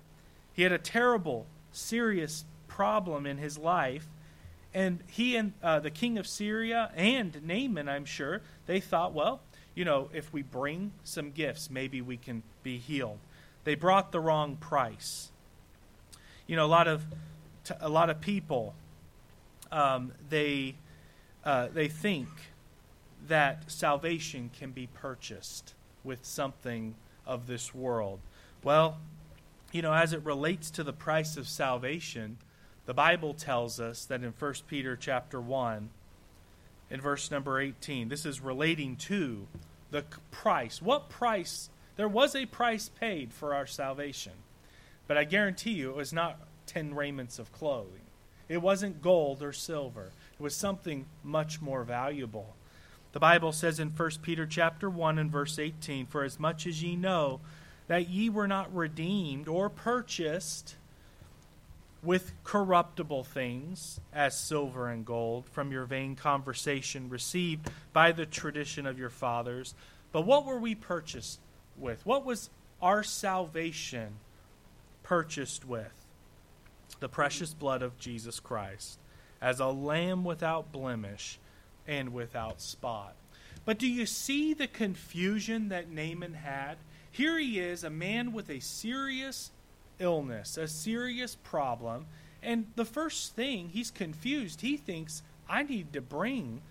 [0.53, 4.07] He had a terrible, serious problem in his life.
[4.73, 9.41] And he and uh, the king of Syria and Naaman, I'm sure, they thought, well,
[9.75, 13.19] you know, if we bring some gifts, maybe we can be healed.
[13.63, 15.29] They brought the wrong price.
[16.47, 17.05] You know, a lot of
[17.79, 18.73] a lot of people,
[19.71, 20.75] um, they
[21.43, 22.27] uh, they think
[23.27, 25.73] that salvation can be purchased
[26.03, 28.19] with something of this world?
[28.63, 28.97] Well,
[29.71, 32.37] you know, as it relates to the price of salvation,
[32.85, 35.89] the Bible tells us that in 1 Peter chapter 1,
[36.89, 39.47] in verse number 18, this is relating to
[39.91, 40.81] the price.
[40.81, 41.69] What price?
[41.95, 44.33] There was a price paid for our salvation.
[45.07, 48.01] But I guarantee you it was not 10 raiments of clothing.
[48.49, 50.11] It wasn't gold or silver.
[50.41, 52.55] Was something much more valuable.
[53.11, 56.81] The Bible says in 1 Peter chapter 1 and verse 18, For as much as
[56.81, 57.41] ye know
[57.87, 60.75] that ye were not redeemed or purchased
[62.01, 68.87] with corruptible things, as silver and gold, from your vain conversation received by the tradition
[68.87, 69.75] of your fathers.
[70.11, 71.39] But what were we purchased
[71.77, 72.03] with?
[72.05, 72.49] What was
[72.81, 74.15] our salvation
[75.03, 75.93] purchased with?
[76.99, 78.97] The precious blood of Jesus Christ,
[79.41, 81.39] as a lamb without blemish
[81.87, 83.15] and without spot.
[83.65, 86.77] But do you see the confusion that Naaman had?
[87.11, 89.51] Here he is, a man with a serious
[89.99, 92.07] illness, a serious problem,
[92.41, 94.61] and the first thing he's confused.
[94.61, 96.61] He thinks, I need to bring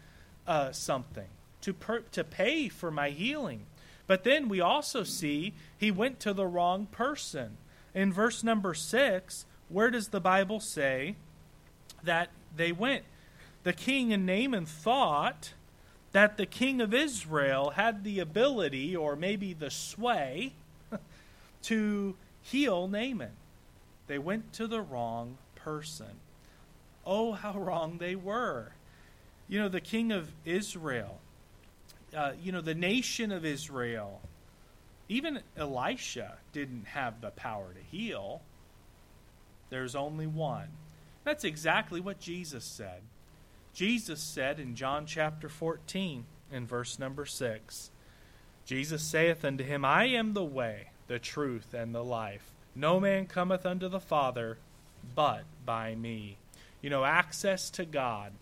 [0.47, 1.29] uh, something
[1.61, 3.67] to, per- to pay for my healing.
[4.07, 7.59] But then we also see he went to the wrong person.
[7.95, 11.15] In verse number six, where does the Bible say
[12.03, 13.05] that they went?
[13.63, 15.53] the king and Naaman thought
[16.13, 20.53] that the king of Israel had the ability or maybe the sway
[21.63, 23.33] to heal Naaman.
[24.07, 26.19] They went to the wrong person.
[27.07, 28.73] Oh, how wrong they were.
[29.49, 31.21] You know, the king of Israel,
[32.17, 34.21] uh, you know, the nation of Israel,
[35.09, 38.43] even Elisha didn't have the power to heal.
[39.71, 40.69] There's only one.
[41.25, 43.03] That's exactly what Jesus said.
[43.75, 47.91] Jesus said in John chapter 14, in verse number 6,
[48.65, 52.53] Jesus saith unto him, I am the way, the truth, and the life.
[52.75, 54.59] No man cometh unto the Father
[55.15, 56.39] but by me.
[56.81, 58.33] You know, access to God.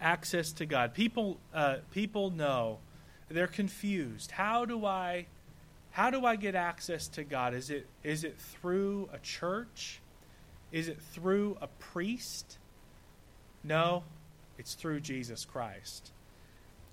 [0.00, 0.94] Access to God.
[0.94, 2.78] People, uh, people know
[3.28, 4.30] they're confused.
[4.30, 5.26] How do I,
[5.90, 7.54] how do I get access to God?
[7.54, 10.00] Is it, is it through a church?
[10.72, 12.58] Is it through a priest?
[13.64, 14.04] No,
[14.58, 16.10] it's through Jesus Christ.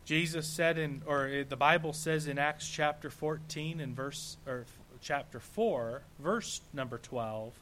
[0.05, 4.65] Jesus said in, or the Bible says in Acts chapter 14 and verse, or
[5.01, 7.53] chapter 4, verse number 12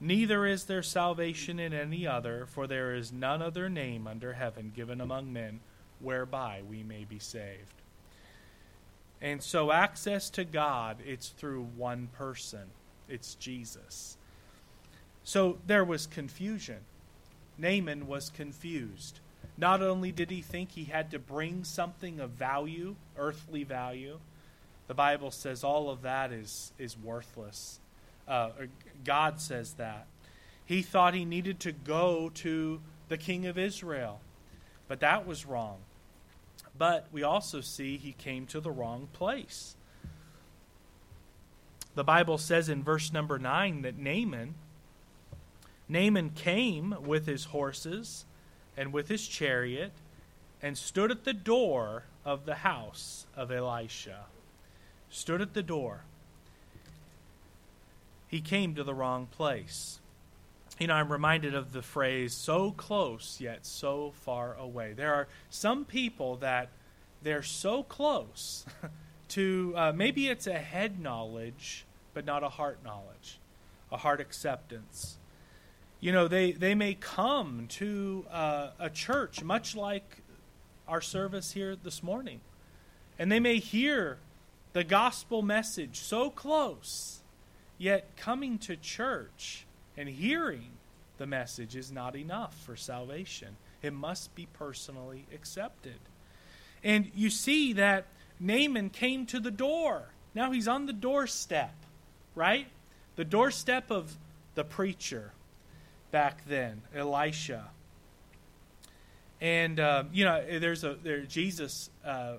[0.00, 4.72] Neither is there salvation in any other, for there is none other name under heaven
[4.74, 5.60] given among men
[6.00, 7.80] whereby we may be saved.
[9.22, 12.70] And so, access to God, it's through one person
[13.08, 14.16] it's Jesus.
[15.24, 16.80] So there was confusion.
[17.58, 19.20] Naaman was confused.
[19.56, 24.18] Not only did he think he had to bring something of value, earthly value,
[24.86, 27.80] the Bible says all of that is, is worthless.
[28.28, 28.50] Uh,
[29.04, 30.06] God says that.
[30.66, 34.20] He thought he needed to go to the king of Israel,
[34.88, 35.78] but that was wrong.
[36.76, 39.76] But we also see he came to the wrong place.
[41.94, 44.54] The Bible says in verse number 9 that Naaman
[45.88, 48.24] Naaman came with his horses
[48.76, 49.92] and with his chariot
[50.62, 54.26] and stood at the door of the house of Elisha.
[55.10, 56.04] Stood at the door.
[58.28, 60.00] He came to the wrong place.
[60.78, 64.92] You know, I'm reminded of the phrase, so close yet so far away.
[64.92, 66.70] There are some people that
[67.22, 68.64] they're so close
[69.28, 73.38] to uh, maybe it's a head knowledge, but not a heart knowledge,
[73.92, 75.18] a heart acceptance.
[76.00, 80.18] You know, they, they may come to uh, a church much like
[80.86, 82.40] our service here this morning,
[83.18, 84.18] and they may hear
[84.74, 87.20] the gospel message so close,
[87.78, 89.64] yet coming to church
[89.96, 90.70] and hearing
[91.18, 93.56] the message is not enough for salvation.
[93.82, 95.98] It must be personally accepted.
[96.82, 98.06] And you see that
[98.40, 100.08] Naaman came to the door.
[100.34, 101.74] Now he's on the doorstep,
[102.34, 102.66] right?
[103.16, 104.16] The doorstep of
[104.54, 105.32] the preacher
[106.14, 107.64] back then, Elisha.
[109.40, 112.34] And uh, you know, there's a there, Jesus uh,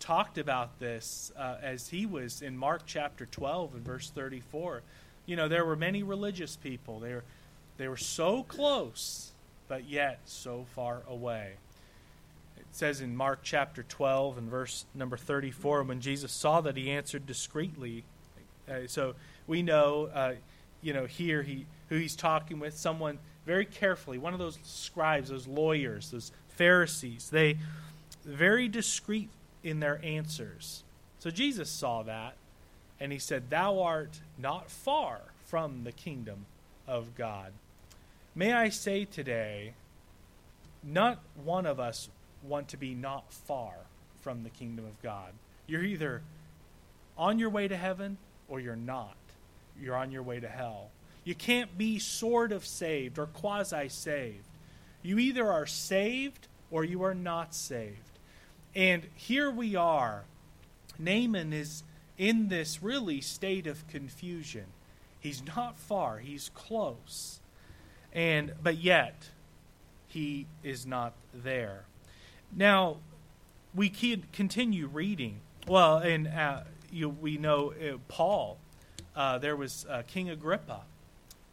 [0.00, 4.82] talked about this uh, as he was in Mark chapter 12 and verse 34.
[5.26, 6.98] You know, there were many religious people.
[6.98, 7.22] They were
[7.76, 9.30] they were so close,
[9.68, 11.52] but yet so far away.
[12.56, 16.90] It says in Mark chapter 12 and verse number 34 when Jesus saw that he
[16.90, 18.02] answered discreetly.
[18.68, 19.14] Uh, so
[19.46, 20.32] we know, uh,
[20.82, 25.30] you know, here he who he's talking with, someone very carefully, one of those scribes,
[25.30, 27.30] those lawyers, those Pharisees.
[27.30, 27.58] They
[28.24, 29.30] very discreet
[29.62, 30.84] in their answers.
[31.18, 32.34] So Jesus saw that,
[33.00, 36.46] and he said, "Thou art not far from the kingdom
[36.86, 37.52] of God."
[38.34, 39.74] May I say today,
[40.82, 42.08] not one of us
[42.42, 43.74] want to be not far
[44.20, 45.32] from the kingdom of God.
[45.66, 46.22] You're either
[47.16, 48.18] on your way to heaven
[48.48, 49.16] or you're not.
[49.82, 50.90] You're on your way to hell.
[51.24, 54.46] You can't be sort of saved or quasi saved.
[55.02, 58.18] You either are saved or you are not saved.
[58.74, 60.24] And here we are.
[60.98, 61.82] Naaman is
[62.16, 64.66] in this really state of confusion.
[65.20, 67.40] He's not far, he's close.
[68.12, 69.30] And but yet
[70.06, 71.84] he is not there.
[72.54, 72.98] Now,
[73.74, 75.40] we can continue reading.
[75.66, 78.58] Well, and uh, you, we know uh, Paul.
[79.14, 80.80] Uh, there was uh, King Agrippa,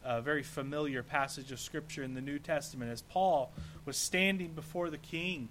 [0.06, 3.52] a very familiar passage of Scripture in the New Testament, as Paul
[3.86, 5.50] was standing before the king.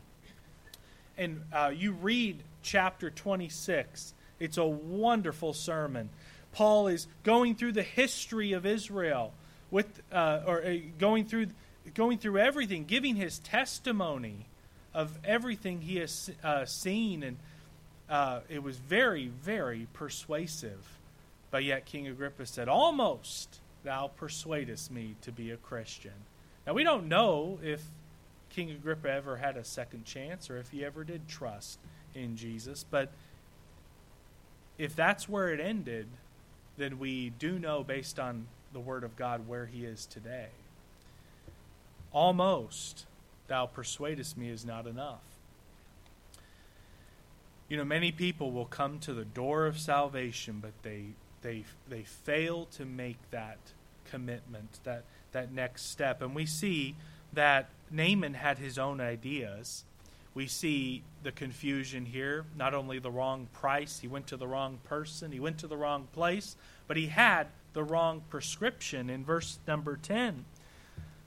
[1.19, 4.15] And uh, you read chapter 26.
[4.41, 6.09] It's a wonderful sermon.
[6.53, 9.33] Paul is going through the history of Israel,
[9.71, 10.65] with uh, or
[10.99, 11.49] going through
[11.95, 14.47] going through everything, giving his testimony
[14.95, 17.37] of everything he has uh, seen, and
[18.09, 20.98] uh, it was very, very persuasive.
[21.51, 26.13] But yet, King Agrippa said, Almost thou persuadest me to be a Christian.
[26.67, 27.83] Now, we don't know if
[28.51, 31.79] King Agrippa ever had a second chance or if he ever did trust
[32.15, 33.11] in Jesus, but
[34.77, 36.07] if that's where it ended,
[36.77, 40.49] then we do know based on the Word of God where he is today.
[42.13, 43.07] Almost
[43.49, 45.23] thou persuadest me is not enough.
[47.69, 51.09] You know, many people will come to the door of salvation, but they
[51.43, 53.59] they they fail to make that
[54.11, 56.23] commitment, that that next step.
[56.23, 56.95] And we see
[57.33, 59.85] that Naaman had his own ideas.
[60.35, 64.79] We see the confusion here, not only the wrong price, he went to the wrong
[64.85, 66.55] person, he went to the wrong place,
[66.87, 70.45] but he had the wrong prescription in verse number 10.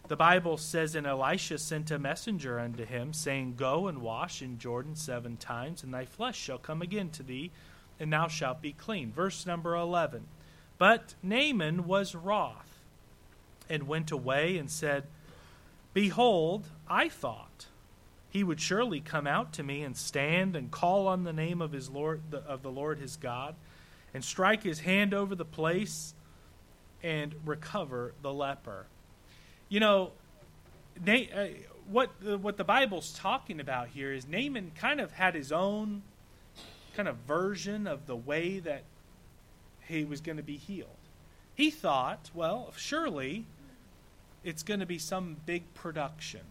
[0.07, 4.59] The Bible says, And Elisha sent a messenger unto him, saying, Go and wash in
[4.59, 7.51] Jordan seven times, and thy flesh shall come again to thee,
[8.02, 9.12] and thou shalt be clean.
[9.12, 10.26] Verse number 11.
[10.78, 12.80] But Naaman was wroth,
[13.70, 15.04] and went away and said,
[15.93, 17.68] Behold, I thought
[18.32, 21.72] he would surely come out to me and stand and call on the name of
[21.72, 23.56] his Lord of the Lord his God,
[24.14, 26.14] and strike his hand over the place
[27.04, 28.88] and recover the leper.
[29.70, 30.12] You know,
[31.08, 31.45] uh,
[31.89, 36.02] what uh, what the Bible's talking about here is Naaman kind of had his own
[36.96, 38.84] kind of version of the way that
[39.88, 40.89] he was going to be healed.
[41.56, 43.46] He thought, well, surely
[44.44, 46.42] it's going to be some big production.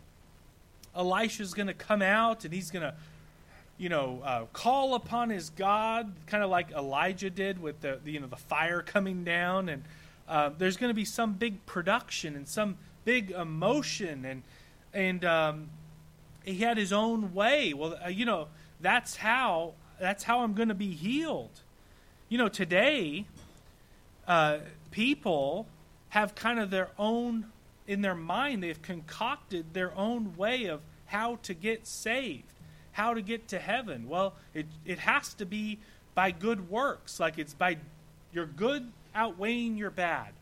[0.95, 2.95] Elisha's going to come out and he's going to,
[3.79, 8.13] you know, uh, call upon his God, kind of like Elijah did with the, the
[8.13, 9.85] you know the fire coming down, and
[10.29, 14.43] uh, there's going to be some big production and some big emotion, and
[14.93, 15.71] and um,
[16.45, 17.73] he had his own way.
[17.73, 18.49] Well, uh, you know,
[18.81, 21.61] that's how that's how I'm going to be healed.
[22.29, 23.27] You know, today,
[24.27, 24.59] uh,
[24.91, 25.67] people
[26.09, 27.47] have kind of their own
[27.87, 28.63] in their mind.
[28.63, 32.53] They've concocted their own way of how to get saved,
[32.93, 34.09] how to get to heaven.
[34.09, 35.79] Well, it it has to be
[36.15, 37.79] by good works, like it's by
[38.33, 40.33] your good outweighing your bad.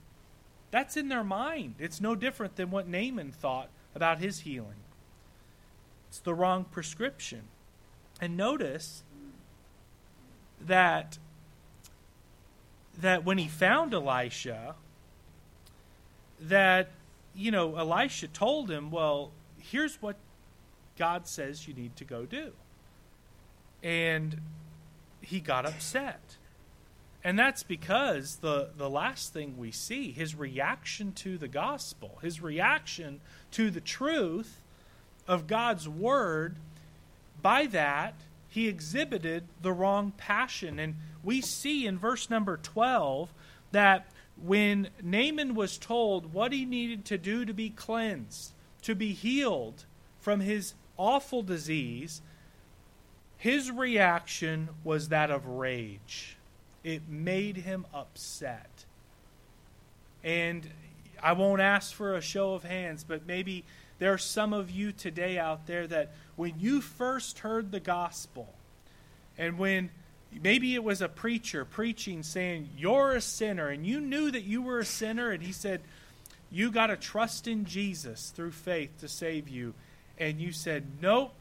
[0.71, 1.77] That's in their mind.
[1.79, 4.83] It's no different than what Naaman thought about his healing.
[6.09, 7.43] It's the wrong prescription.
[8.21, 9.03] And notice
[10.67, 11.19] that
[13.01, 14.75] that when he found Elisha,
[16.41, 16.91] that
[17.35, 20.17] you know, Elisha told him, "Well, here's what
[20.99, 22.53] God says you need to go do."
[23.83, 24.41] And
[25.21, 26.37] he got upset.
[27.25, 32.41] And that's because the, the last thing we see, his reaction to the gospel, his
[32.41, 33.21] reaction
[33.53, 34.63] to the truth
[35.27, 36.57] of God's word,
[37.43, 38.15] by that,
[38.49, 40.79] he exhibited the wrong passion.
[40.79, 43.33] And we see in verse number 12
[43.73, 44.11] that
[44.43, 49.85] when Naaman was told what he needed to do to be cleansed, to be healed
[50.21, 52.23] from his awful disease,
[53.37, 56.37] his reaction was that of rage.
[56.83, 58.85] It made him upset.
[60.25, 60.69] And
[61.23, 63.65] I won't ask for a show of hands, but maybe
[63.99, 68.53] there are some of you today out there that when you first heard the gospel,
[69.37, 69.91] and when
[70.43, 74.63] maybe it was a preacher preaching saying, You're a sinner, and you knew that you
[74.63, 75.81] were a sinner, and he said,
[76.51, 79.75] You got to trust in Jesus through faith to save you.
[80.19, 81.33] And you said, Nope,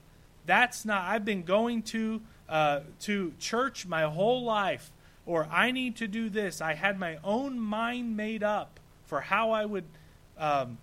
[0.45, 1.03] that's not.
[1.03, 4.91] I've been going to, uh, to church my whole life
[5.27, 6.61] or I need to do this.
[6.61, 9.83] I had my own mind made up for how I would
[10.37, 10.77] um,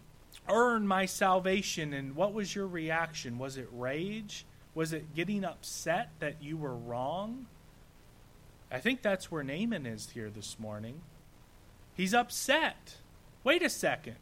[0.48, 1.92] earn my salvation.
[1.92, 3.38] And what was your reaction?
[3.38, 4.44] Was it rage?
[4.74, 7.46] Was it getting upset that you were wrong?
[8.70, 11.00] I think that's where Naaman is here this morning.
[11.94, 12.96] He's upset.
[13.44, 14.16] Wait a second.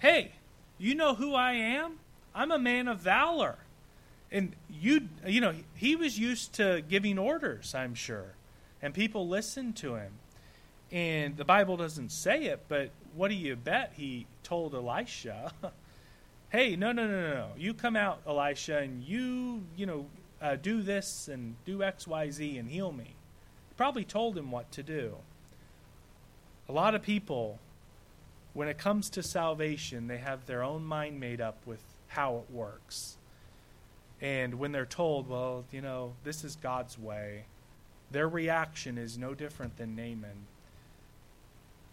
[0.00, 0.32] Hey,
[0.78, 1.98] you know who I am?
[2.34, 3.56] I'm a man of valor.
[4.30, 8.34] And you you know, he was used to giving orders, I'm sure
[8.82, 10.12] and people listened to him.
[10.92, 15.52] And the Bible doesn't say it, but what do you bet he told Elisha?
[16.50, 17.48] hey, no, no, no, no.
[17.56, 20.06] You come out, Elisha, and you, you know,
[20.40, 23.14] uh, do this and do X, Y, Z and heal me.
[23.76, 25.16] Probably told him what to do.
[26.68, 27.58] A lot of people,
[28.54, 32.50] when it comes to salvation, they have their own mind made up with how it
[32.50, 33.16] works.
[34.20, 37.44] And when they're told, well, you know, this is God's way,
[38.10, 40.46] their reaction is no different than Naaman.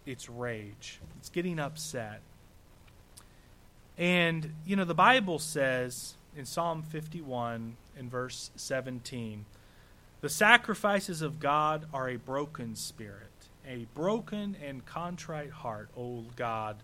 [0.06, 1.00] It's rage.
[1.18, 2.20] It's getting upset.
[3.96, 9.44] And, you know, the Bible says in Psalm 51 in verse 17
[10.20, 13.30] the sacrifices of God are a broken spirit,
[13.68, 16.76] a broken and contrite heart, O God,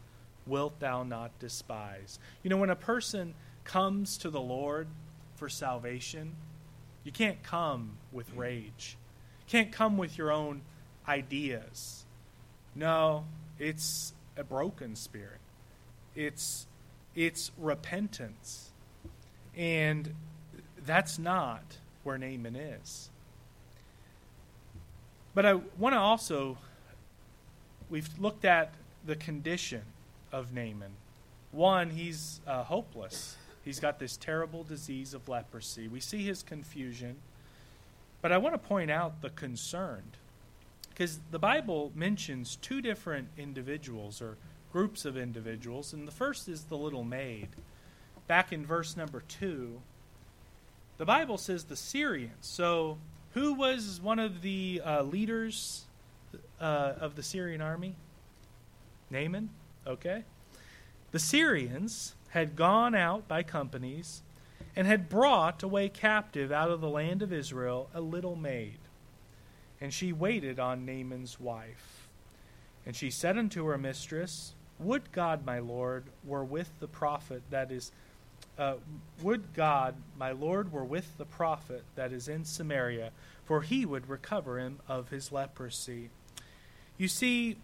[0.46, 2.18] wilt thou not despise.
[2.42, 3.32] You know, when a person
[3.64, 4.88] comes to the Lord
[5.36, 6.36] for salvation,
[7.02, 8.98] you can't come with rage
[9.50, 10.62] can't come with your own
[11.08, 11.99] ideas.
[12.74, 13.24] No,
[13.58, 15.40] it's a broken spirit.
[16.14, 16.66] It's
[17.14, 18.70] it's repentance.
[19.56, 20.14] And
[20.84, 21.62] that's not
[22.04, 23.10] where Naaman is.
[25.34, 26.58] But I want to also
[27.88, 28.72] we've looked at
[29.04, 29.82] the condition
[30.32, 30.92] of Naaman.
[31.52, 33.36] One, he's uh, hopeless.
[33.64, 35.88] He's got this terrible disease of leprosy.
[35.88, 37.16] We see his confusion.
[38.22, 40.16] But I want to point out the concerned.
[41.00, 44.36] Because the Bible mentions two different individuals or
[44.70, 47.48] groups of individuals, and the first is the little maid.
[48.26, 49.80] Back in verse number 2,
[50.98, 52.34] the Bible says the Syrians.
[52.42, 52.98] So,
[53.30, 55.86] who was one of the uh, leaders
[56.60, 57.96] uh, of the Syrian army?
[59.08, 59.48] Naaman?
[59.86, 60.24] Okay.
[61.12, 64.20] The Syrians had gone out by companies
[64.76, 68.79] and had brought away captive out of the land of Israel a little maid.
[69.80, 72.08] And she waited on Naaman's wife.
[72.84, 77.70] And she said unto her mistress, Would God, my Lord, were with the prophet that
[77.70, 77.92] is
[78.58, 78.74] uh,
[79.22, 83.10] would God, my Lord, were with the prophet that is in Samaria,
[83.44, 86.10] for he would recover him of his leprosy.
[86.98, 87.56] You see,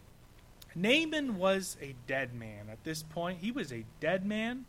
[0.75, 3.41] Naaman was a dead man at this point.
[3.41, 4.65] He was a dead man.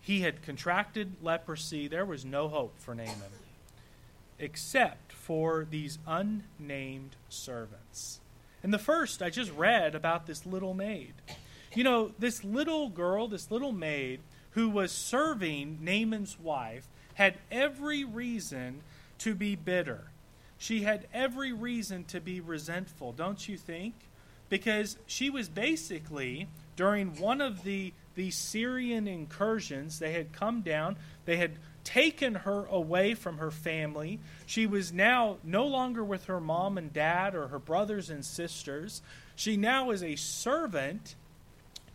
[0.00, 1.88] He had contracted leprosy.
[1.88, 3.32] There was no hope for Naaman,
[4.38, 8.20] except for these unnamed servants.
[8.62, 11.14] And the first, I just read about this little maid.
[11.74, 14.20] You know, this little girl, this little maid,
[14.52, 18.82] who was serving Naaman's wife, had every reason
[19.18, 20.10] to be bitter.
[20.56, 23.94] She had every reason to be resentful, don't you think?
[24.48, 30.96] Because she was basically, during one of the, the Syrian incursions, they had come down,
[31.26, 31.52] they had
[31.88, 34.20] taken her away from her family.
[34.44, 39.00] She was now no longer with her mom and dad or her brothers and sisters.
[39.34, 41.14] She now is a servant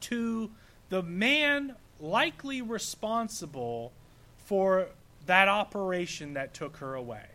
[0.02, 0.50] to
[0.90, 3.92] the man likely responsible
[4.46, 4.88] for
[5.28, 7.28] that operation that took her away.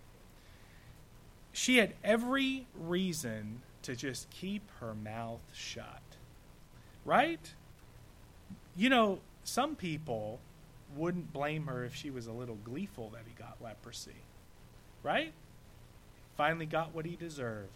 [1.52, 6.02] She had every reason to just keep her mouth shut.
[7.04, 7.54] Right?
[8.76, 10.40] You know, some people
[10.96, 14.22] wouldn't blame her if she was a little gleeful that he got leprosy.
[15.02, 15.32] Right?
[16.36, 17.68] Finally got what he deserved.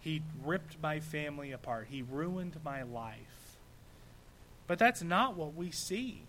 [0.00, 1.88] He ripped my family apart.
[1.90, 3.58] He ruined my life.
[4.66, 6.22] But that's not what we see.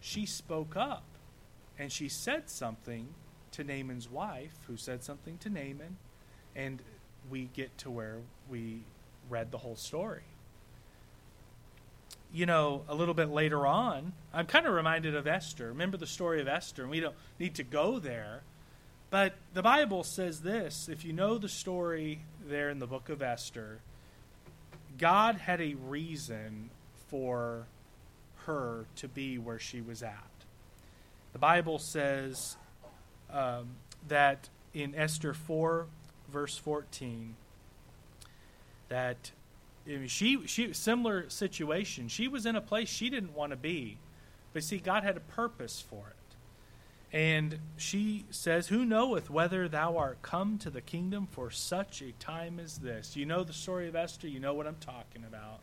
[0.00, 1.04] She spoke up
[1.78, 3.08] and she said something
[3.52, 5.96] to Naaman's wife, who said something to Naaman,
[6.54, 6.82] and
[7.30, 8.82] we get to where we
[9.28, 10.22] read the whole story.
[12.36, 15.68] You know, a little bit later on, I'm kind of reminded of Esther.
[15.68, 18.42] Remember the story of Esther, and we don't need to go there.
[19.08, 23.22] But the Bible says this if you know the story there in the book of
[23.22, 23.78] Esther,
[24.98, 26.68] God had a reason
[27.08, 27.64] for
[28.44, 30.28] her to be where she was at.
[31.32, 32.58] The Bible says
[33.32, 33.76] um,
[34.08, 35.86] that in Esther 4,
[36.30, 37.34] verse 14,
[38.90, 39.30] that
[39.86, 42.08] I mean, she, she, similar situation.
[42.08, 43.98] She was in a place she didn't want to be,
[44.52, 46.16] but see, God had a purpose for it.
[47.12, 52.12] And she says, Who knoweth whether thou art come to the kingdom for such a
[52.12, 53.16] time as this?
[53.16, 55.60] You know the story of Esther, you know what I'm talking about.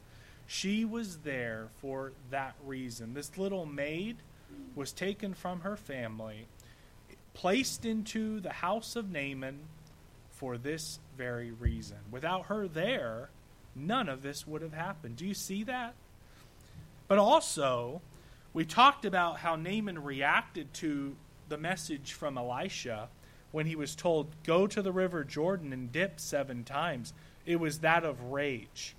[0.47, 3.13] She was there for that reason.
[3.13, 4.17] This little maid
[4.76, 6.47] was taken from her family,
[7.34, 9.59] placed into the house of Naaman
[10.32, 11.97] for this very reason.
[12.11, 13.30] Without her there,
[13.76, 15.17] none of this would have happened.
[15.17, 15.93] Do you see that?
[17.07, 18.01] But also,
[18.53, 21.15] we talked about how Naaman reacted to
[21.49, 23.09] the message from Elisha
[23.51, 27.13] when he was told, Go to the river Jordan and dip seven times.
[27.45, 28.95] It was that of rage.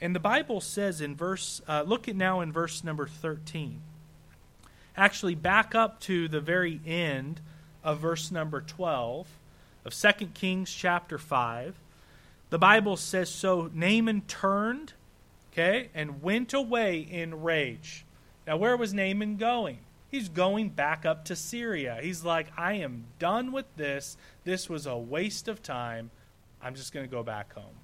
[0.00, 3.80] And the Bible says in verse, uh, look at now in verse number 13.
[4.96, 7.40] Actually, back up to the very end
[7.82, 9.26] of verse number 12
[9.84, 11.74] of 2 Kings chapter 5.
[12.54, 14.92] The Bible says, So Naaman turned,
[15.52, 18.04] okay, and went away in rage.
[18.46, 19.78] Now, where was Naaman going?
[20.08, 21.98] He's going back up to Syria.
[22.00, 24.16] He's like, I am done with this.
[24.44, 26.12] This was a waste of time.
[26.62, 27.74] I'm just going to go back home.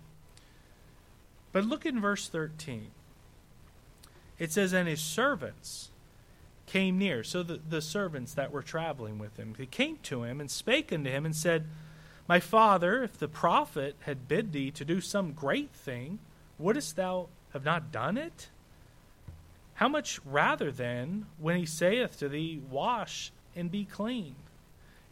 [1.50, 2.92] But look in verse 13.
[4.38, 5.88] It says, And his servants
[6.66, 7.24] came near.
[7.24, 10.92] So the, the servants that were traveling with him, they came to him and spake
[10.92, 11.66] unto him and said,
[12.30, 16.20] My father, if the prophet had bid thee to do some great thing,
[16.60, 18.50] wouldst thou have not done it?
[19.74, 24.36] How much rather then, when he saith to thee, Wash and be clean?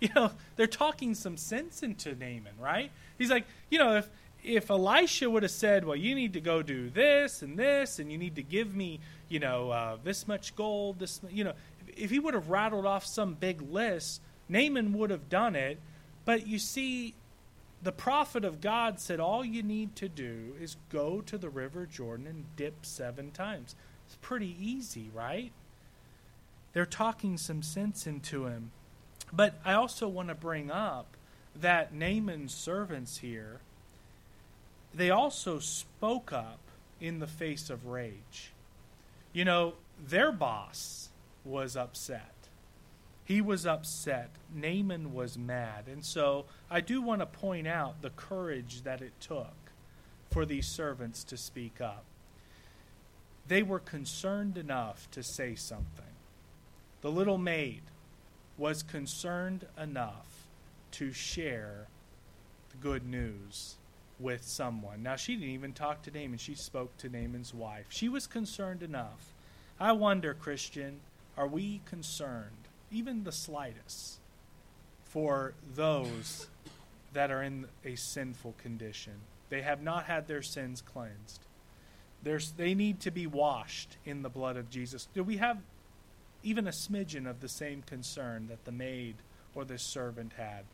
[0.01, 2.93] You know, they're talking some sense into Naaman, right?
[3.19, 4.09] He's like, you know, if
[4.45, 8.12] if Elisha would have said, "Well, you need to go do this and this, and
[8.12, 11.55] you need to give me, you know, uh, this much gold, this, you know,"
[11.97, 15.81] if he would have rattled off some big list, Naaman would have done it.
[16.29, 17.14] But you see,
[17.83, 21.87] the prophet of God said, "All you need to do is go to the river
[21.87, 23.74] Jordan and dip seven times."
[24.05, 25.53] It's pretty easy, right?
[26.74, 28.72] They're talking some sense into him.
[29.33, 31.16] But I also want to bring up
[31.57, 33.62] that Naaman's servants here
[34.93, 36.61] they also spoke up
[37.01, 38.53] in the face of rage.
[39.33, 41.09] You know, their boss
[41.43, 42.38] was upset.
[43.29, 44.31] He was upset.
[44.55, 45.85] Naaman was mad.
[45.87, 49.53] And so I do want to point out the courage that it took
[50.31, 52.07] for these servants to speak up.
[53.47, 56.14] They were concerned enough to say something.
[57.03, 57.83] The little maid
[58.57, 60.47] was concerned enough
[60.93, 61.87] to share
[62.70, 63.76] the good news
[64.18, 65.03] with someone.
[65.03, 67.85] Now, she didn't even talk to Naaman, she spoke to Naaman's wife.
[67.91, 69.35] She was concerned enough.
[69.79, 71.01] I wonder, Christian,
[71.37, 74.18] are we concerned, even the slightest,
[75.05, 76.49] for those
[77.12, 79.14] that are in a sinful condition?
[79.49, 81.41] They have not had their sins cleansed.
[82.22, 85.09] There's, they need to be washed in the blood of Jesus.
[85.14, 85.59] Do we have
[86.43, 89.16] even a smidgen of the same concern that the maid
[89.55, 90.64] or the servant had?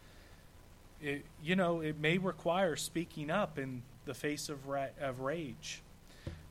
[1.00, 5.82] It, you know, it may require speaking up in the face of, ra- of rage.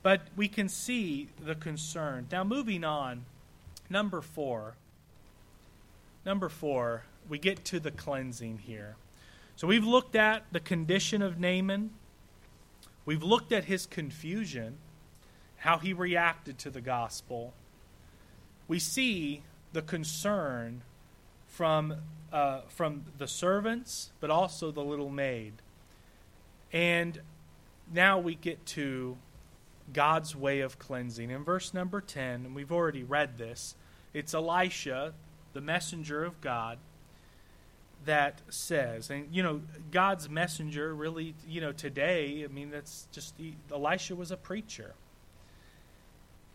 [0.03, 2.27] But we can see the concern.
[2.31, 3.25] Now, moving on,
[3.89, 4.75] number four.
[6.25, 8.95] Number four, we get to the cleansing here.
[9.55, 11.91] So we've looked at the condition of Naaman.
[13.05, 14.77] We've looked at his confusion,
[15.57, 17.53] how he reacted to the gospel.
[18.67, 19.43] We see
[19.73, 20.81] the concern
[21.47, 21.95] from,
[22.31, 25.53] uh, from the servants, but also the little maid.
[26.71, 27.19] And
[27.91, 29.17] now we get to
[29.91, 31.29] God's way of cleansing.
[31.29, 33.75] In verse number 10, and we've already read this,
[34.13, 35.13] it's Elisha,
[35.53, 36.77] the messenger of God,
[38.05, 43.35] that says, and you know, God's messenger really, you know, today, I mean, that's just,
[43.71, 44.93] Elisha was a preacher.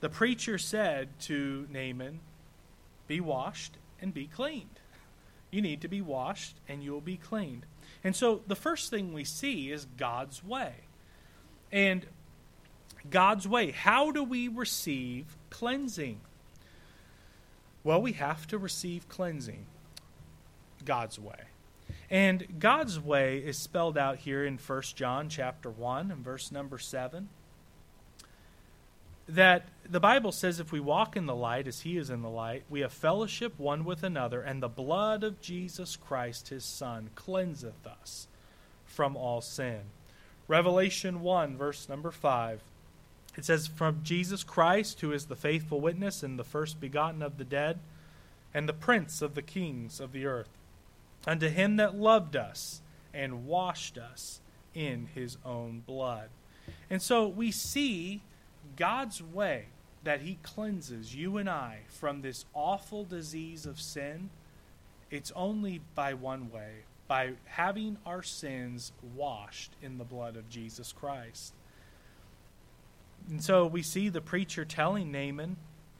[0.00, 2.20] The preacher said to Naaman,
[3.06, 4.80] Be washed and be cleaned.
[5.50, 7.64] You need to be washed and you'll be cleaned.
[8.04, 10.74] And so the first thing we see is God's way.
[11.72, 12.06] And
[13.10, 13.70] God's way.
[13.70, 16.20] How do we receive cleansing?
[17.84, 19.66] Well, we have to receive cleansing
[20.84, 21.48] God's way.
[22.10, 26.78] And God's way is spelled out here in 1 John chapter 1 and verse number
[26.78, 27.28] 7
[29.28, 32.30] that the Bible says if we walk in the light as he is in the
[32.30, 37.10] light, we have fellowship one with another, and the blood of Jesus Christ his Son
[37.14, 38.26] cleanseth us
[38.86, 39.80] from all sin.
[40.48, 42.62] Revelation 1, verse number 5.
[43.38, 47.38] It says, From Jesus Christ, who is the faithful witness and the first begotten of
[47.38, 47.78] the dead,
[48.52, 50.50] and the prince of the kings of the earth,
[51.26, 52.82] unto him that loved us
[53.14, 54.40] and washed us
[54.74, 56.28] in his own blood.
[56.90, 58.22] And so we see
[58.76, 59.66] God's way
[60.04, 64.30] that He cleanses you and I from this awful disease of sin,
[65.10, 70.92] it's only by one way by having our sins washed in the blood of Jesus
[70.92, 71.54] Christ.
[73.28, 75.56] And so we see the preacher telling Naaman,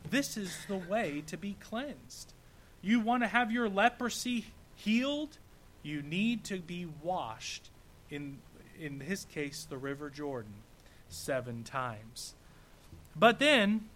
[0.08, 2.32] This is the way to be cleansed.
[2.80, 5.38] You want to have your leprosy healed?
[5.82, 7.70] You need to be washed,
[8.10, 8.38] in,
[8.80, 10.54] in his case, the River Jordan,
[11.08, 12.34] seven times.
[13.14, 13.88] But then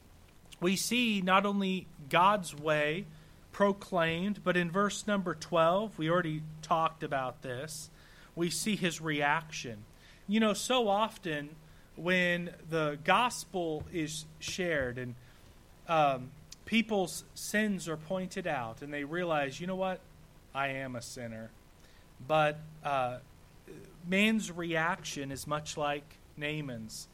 [0.61, 3.07] we see not only God's way
[3.51, 7.91] proclaimed, but in verse number 12, we already talked about this,
[8.35, 9.85] we see his reaction.
[10.27, 11.51] You know, so often
[11.97, 15.15] when the gospel is shared and
[15.89, 16.31] um,
[16.65, 20.01] people's sins are pointed out and they realize, you know what,
[20.55, 21.51] I am a sinner.
[22.27, 23.19] But uh,
[24.07, 26.05] man's reaction is much like
[26.37, 27.09] Naaman's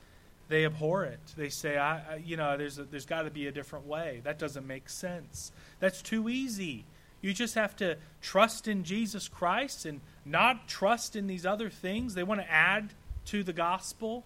[0.48, 1.20] they abhor it.
[1.36, 4.20] They say, I, I you know, there's, there's got to be a different way.
[4.24, 5.52] That doesn't make sense.
[5.78, 6.84] That's too easy.
[7.20, 12.14] You just have to trust in Jesus Christ and not trust in these other things.
[12.14, 12.94] They want to add
[13.26, 14.24] to the gospel.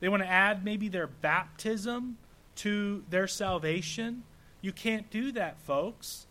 [0.00, 2.18] They want to add maybe their baptism
[2.56, 4.24] to their salvation.
[4.60, 6.26] You can't do that, folks.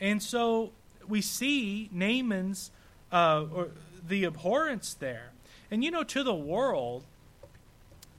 [0.00, 0.72] And so
[1.08, 2.70] we see Naaman's
[3.12, 3.68] uh, or
[4.06, 5.30] the abhorrence there.
[5.70, 7.04] And you know, to the world,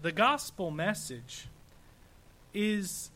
[0.02, 1.48] the gospel message
[2.54, 3.12] is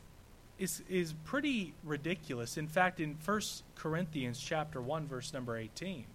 [0.58, 2.58] is is pretty ridiculous.
[2.58, 3.42] In fact, in 1
[3.76, 6.06] Corinthians chapter 1 verse number 18,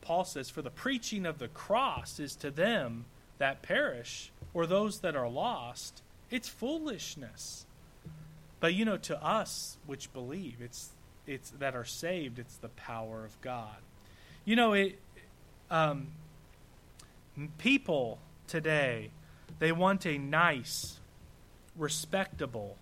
[0.00, 3.06] Paul says, "For the preaching of the cross is to them
[3.42, 7.66] that perish or those that are lost, it's foolishness."
[8.60, 10.90] But you know, to us which believe, it's
[11.26, 13.76] it's that are saved, it's the power of God.
[14.44, 14.98] You know, it
[15.70, 16.08] um,
[17.58, 19.10] people today.
[19.58, 20.98] They want a nice,
[21.76, 22.76] respectable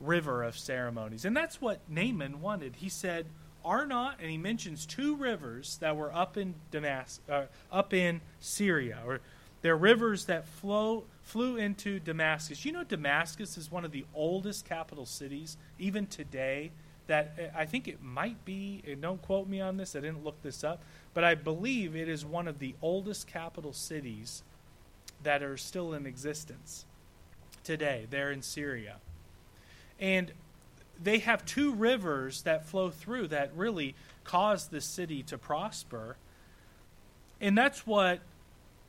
[0.00, 1.24] river of ceremonies.
[1.24, 2.76] And that's what Naaman wanted.
[2.76, 3.26] He said,
[3.64, 8.20] Are not, and he mentions two rivers that were up in Damas- uh, up in
[8.40, 9.20] Syria, or
[9.66, 12.64] they're rivers that flow flew into Damascus.
[12.64, 16.70] You know, Damascus is one of the oldest capital cities, even today.
[17.08, 18.80] That uh, I think it might be.
[19.00, 19.96] Don't quote me on this.
[19.96, 23.72] I didn't look this up, but I believe it is one of the oldest capital
[23.72, 24.44] cities
[25.24, 26.84] that are still in existence
[27.64, 28.06] today.
[28.08, 28.98] They're in Syria.
[29.98, 30.30] And
[31.02, 36.18] they have two rivers that flow through that really cause the city to prosper.
[37.40, 38.20] And that's what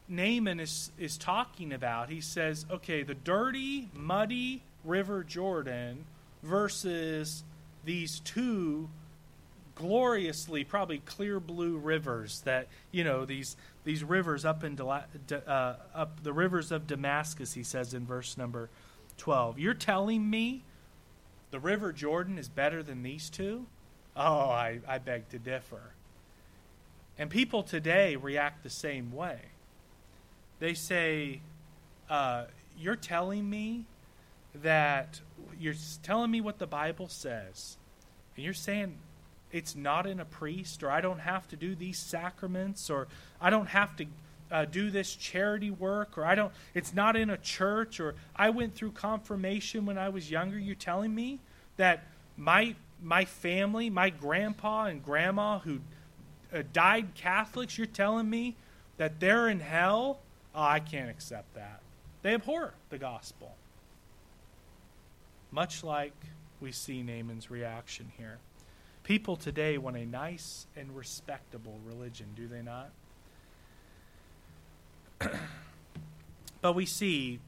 [0.10, 2.10] Naaman is, is talking about.
[2.10, 6.05] He says, okay, the dirty, muddy River Jordan
[6.43, 7.43] versus
[7.84, 8.89] these two
[9.76, 16.24] gloriously probably clear blue rivers that you know these these rivers up in uh, up
[16.24, 18.70] the rivers of Damascus he says in verse number
[19.18, 20.64] 12 you're telling me
[21.51, 23.68] the river Jordan is better than these two?
[24.16, 25.93] Oh I, I beg to differ.
[27.20, 29.39] And people today react the same way
[30.60, 31.41] they say
[32.10, 32.45] uh,
[32.78, 33.86] you're telling me
[34.55, 35.22] that
[35.60, 37.78] you're telling me what the Bible says
[38.36, 38.97] and you're saying
[39.51, 43.08] it's not in a priest, or I don't have to do these sacraments, or
[43.39, 44.05] I don't have to
[44.51, 48.49] uh, do this charity work, or I don't, it's not in a church, or I
[48.49, 50.60] went through confirmation when I was younger.
[50.60, 51.39] You're telling me
[51.78, 52.03] that
[52.36, 55.80] my my family, my grandpa and grandma who
[56.51, 58.55] uh, died Catholics, you're telling me
[58.97, 60.20] that they're in hell?
[60.58, 61.82] Oh, I can't accept that.
[62.24, 63.53] They abhor the gospel.
[65.51, 66.16] Much like
[66.60, 68.39] we see Naaman's reaction here.
[69.03, 72.89] People today want a nice and respectable religion, do they not?
[76.62, 77.39] but we see,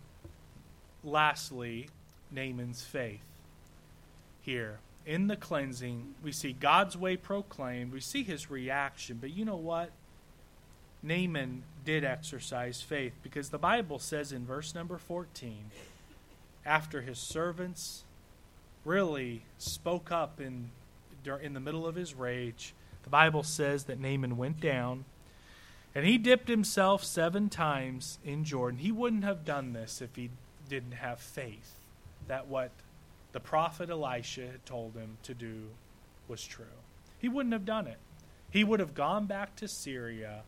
[1.03, 1.89] lastly,
[2.31, 3.25] Naaman's faith
[4.39, 4.77] here.
[5.07, 9.55] In the cleansing, we see God's way proclaimed, we see his reaction, but you know
[9.55, 9.89] what?
[11.01, 15.71] Naaman did exercise faith because the Bible says in verse number 14,
[16.65, 18.03] after his servants
[18.85, 20.71] really spoke up in
[21.43, 22.73] in the middle of his rage,
[23.03, 25.05] the Bible says that Naaman went down
[25.93, 28.79] and he dipped himself seven times in Jordan.
[28.79, 30.29] He wouldn't have done this if he
[30.67, 31.75] didn't have faith
[32.27, 32.71] that what
[33.31, 35.69] the prophet Elisha had told him to do
[36.27, 36.65] was true.
[37.19, 37.97] He wouldn't have done it.
[38.49, 40.43] He would have gone back to Syria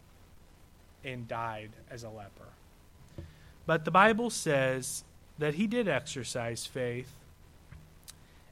[1.04, 2.50] and died as a leper.
[3.66, 5.04] But the Bible says
[5.38, 7.12] that he did exercise faith,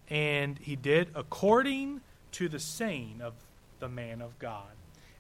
[0.09, 2.01] and he did according
[2.33, 3.33] to the saying of
[3.79, 4.71] the man of God.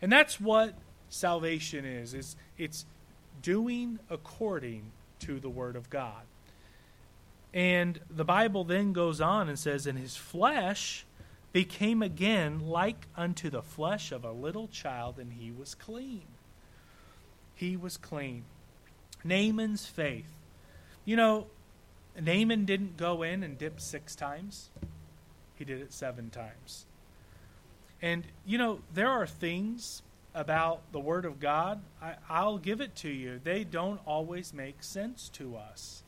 [0.01, 0.75] And that's what
[1.09, 2.13] salvation is.
[2.13, 2.85] It's, it's
[3.41, 6.23] doing according to the word of God.
[7.53, 11.05] And the Bible then goes on and says, And his flesh
[11.51, 16.21] became again like unto the flesh of a little child, and he was clean.
[17.59, 18.45] He was clean.
[19.21, 20.31] Naaman's faith.
[21.03, 21.47] You know,
[22.17, 24.69] Naaman didn't go in and dip six times,
[25.55, 26.85] he did it seven times.
[28.01, 30.03] And, you know, there are things
[30.33, 33.41] about the Word of God, I, I'll give it to you.
[33.43, 36.03] They don't always make sense to us.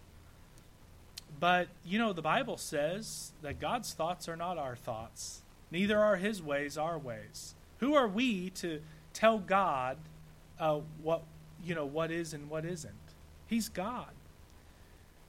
[1.37, 6.15] But, you know, the Bible says that God's thoughts are not our thoughts, neither are
[6.15, 7.55] His ways our ways.
[7.79, 8.79] Who are we to
[9.11, 9.97] tell God
[10.57, 11.23] uh, what,
[11.63, 12.93] you know, what is and what isn't?
[13.47, 14.09] He's God.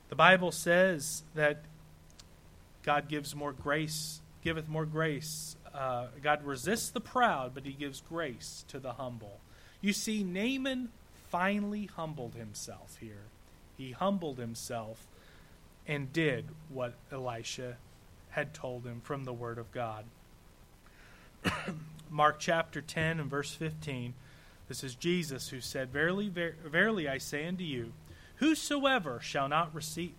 [0.08, 1.62] The Bible says that
[2.82, 8.00] God gives more grace, giveth more grace uh, God resists the proud, but he gives
[8.00, 9.40] grace to the humble.
[9.80, 10.90] You see, Naaman
[11.30, 13.24] finally humbled himself here.
[13.78, 15.06] He humbled himself
[15.86, 17.76] and did what Elisha
[18.30, 20.04] had told him from the Word of God.
[22.10, 24.14] Mark chapter 10 and verse 15.
[24.72, 27.92] This is Jesus who said, Verily, ver- verily I say unto you,
[28.36, 30.14] whosoever shall not receive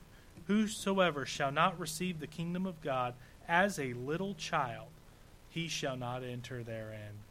[0.45, 3.15] whosoever shall not receive the kingdom of God
[3.47, 4.89] as a little child
[5.49, 7.23] he shall not enter therein.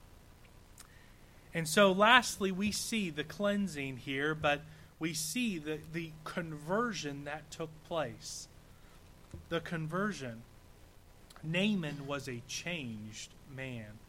[1.54, 4.62] And so, lastly, we see the cleansing here, but
[4.98, 8.48] we see the, the conversion that took place.
[9.48, 10.42] The conversion.
[11.44, 14.00] Naaman was a changed man.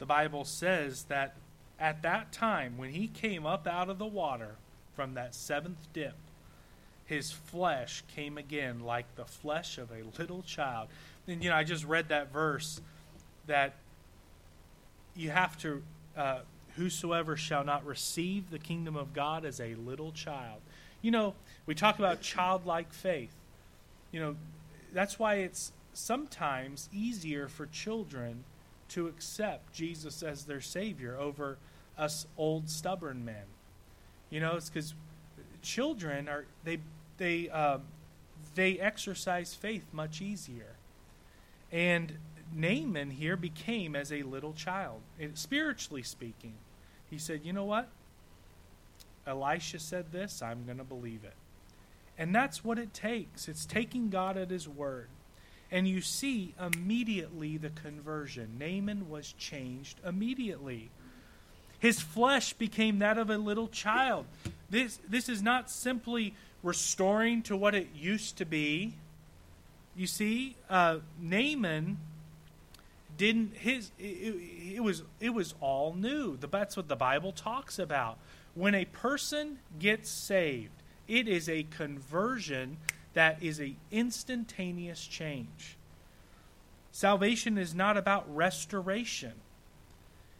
[0.00, 1.36] The Bible says that
[1.80, 4.56] at that time, when he came up out of the water
[4.94, 6.14] from that seventh dip,
[7.04, 10.88] his flesh came again like the flesh of a little child.
[11.26, 12.80] And, you know, I just read that verse
[13.46, 13.74] that
[15.14, 15.82] you have to,
[16.16, 16.40] uh,
[16.76, 20.60] whosoever shall not receive the kingdom of God as a little child.
[21.00, 23.34] You know, we talk about childlike faith.
[24.12, 24.36] You know,
[24.92, 28.44] that's why it's sometimes easier for children
[28.90, 31.58] to accept Jesus as their Savior over
[31.96, 33.44] us old stubborn men.
[34.30, 34.94] You know, it's because
[35.62, 36.78] children are they
[37.16, 37.78] they uh,
[38.54, 40.76] they exercise faith much easier,
[41.72, 42.14] and
[42.54, 45.00] Naaman here became as a little child,
[45.34, 46.54] spiritually speaking.
[47.10, 47.88] He said, You know what?
[49.26, 51.34] Elisha said this, I'm going to believe it.
[52.16, 53.46] And that's what it takes.
[53.46, 55.08] It's taking God at his word.
[55.70, 58.56] And you see immediately the conversion.
[58.58, 60.90] Naaman was changed immediately.
[61.78, 64.26] His flesh became that of a little child.
[64.70, 68.94] This, this is not simply restoring to what it used to be.
[69.96, 71.98] You see, uh, Naaman
[73.16, 76.36] didn't his it, it, was it was all new.
[76.36, 78.16] That's what the Bible talks about.
[78.54, 80.70] When a person gets saved,
[81.06, 82.76] it is a conversion
[83.18, 85.76] that is a instantaneous change.
[86.92, 89.32] Salvation is not about restoration.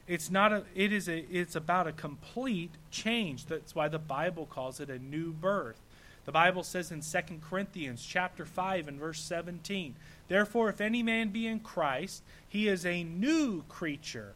[0.07, 3.47] It's not a it is a it's about a complete change.
[3.47, 5.81] That's why the Bible calls it a new birth.
[6.25, 9.97] The Bible says in 2 Corinthians chapter 5 and verse 17,
[10.29, 14.35] Therefore if any man be in Christ, he is a new creature.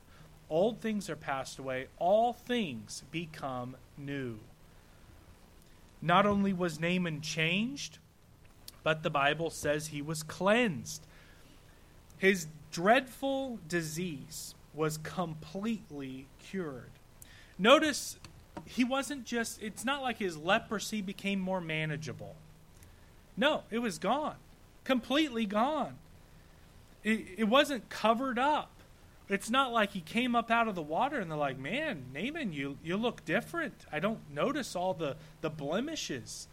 [0.51, 4.41] Old things are passed away, all things become new.
[6.01, 8.01] Not only was Naaman changed,
[8.83, 11.07] but the Bible says he was cleansed.
[12.19, 16.91] His dreadful disease was completely cured.
[17.59, 18.19] Notice
[18.65, 22.37] he wasn't just, it's not like his leprosy became more manageable.
[23.37, 24.37] No, it was gone.
[24.85, 25.97] Completely gone.
[27.05, 28.71] It, it wasn't covered up.
[29.29, 32.53] It's not like he came up out of the water and they're like, man, Naaman,
[32.53, 33.87] you, you look different.
[33.91, 36.49] I don't notice all the, the blemishes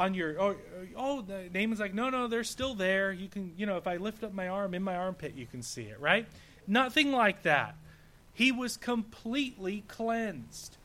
[0.00, 0.56] on your oh,
[0.96, 3.12] oh the Naaman's like no no they're still there.
[3.12, 5.62] You can you know if I lift up my arm in my armpit you can
[5.62, 6.26] see it right?
[6.66, 7.76] Nothing like that.
[8.32, 10.78] He was completely cleansed.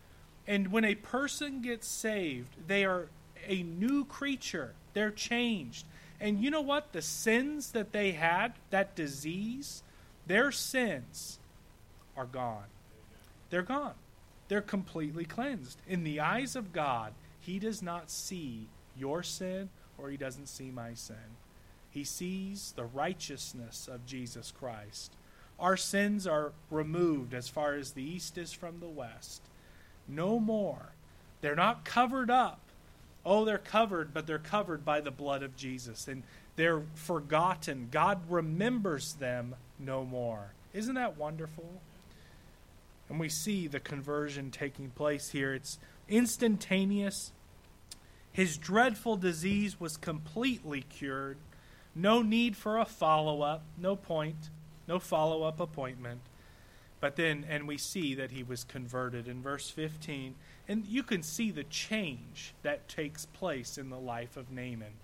[0.46, 3.08] And when a person gets saved they are
[3.48, 4.74] a new creature.
[4.94, 5.86] They're changed.
[6.20, 6.92] And you know what?
[6.92, 9.82] The sins that they had that disease
[10.28, 11.40] their sins
[12.18, 12.66] are gone.
[13.50, 13.94] They're gone.
[14.50, 15.80] They're completely cleansed.
[15.88, 18.68] In the eyes of God he does not see
[18.98, 21.38] your sin or he doesn't see my sin.
[21.90, 25.14] He sees the righteousness of Jesus Christ.
[25.60, 29.42] Our sins are removed as far as the east is from the west.
[30.08, 30.92] No more.
[31.42, 32.60] They're not covered up.
[33.26, 36.08] Oh, they're covered, but they're covered by the blood of Jesus.
[36.08, 36.24] And
[36.56, 37.88] they're forgotten.
[37.92, 40.54] God remembers them no more.
[40.74, 41.82] Isn't that wonderful?
[43.10, 45.54] And we see the conversion taking place here.
[45.54, 45.80] It's
[46.10, 47.32] instantaneous,
[48.36, 51.38] his dreadful disease was completely cured.
[51.96, 54.50] No need for a follow up, no point,
[54.90, 56.20] no follow up appointment.
[57.00, 60.36] But then, and we see that he was converted in verse 15.
[60.68, 64.96] And you can see the change that takes place in the life of Naaman.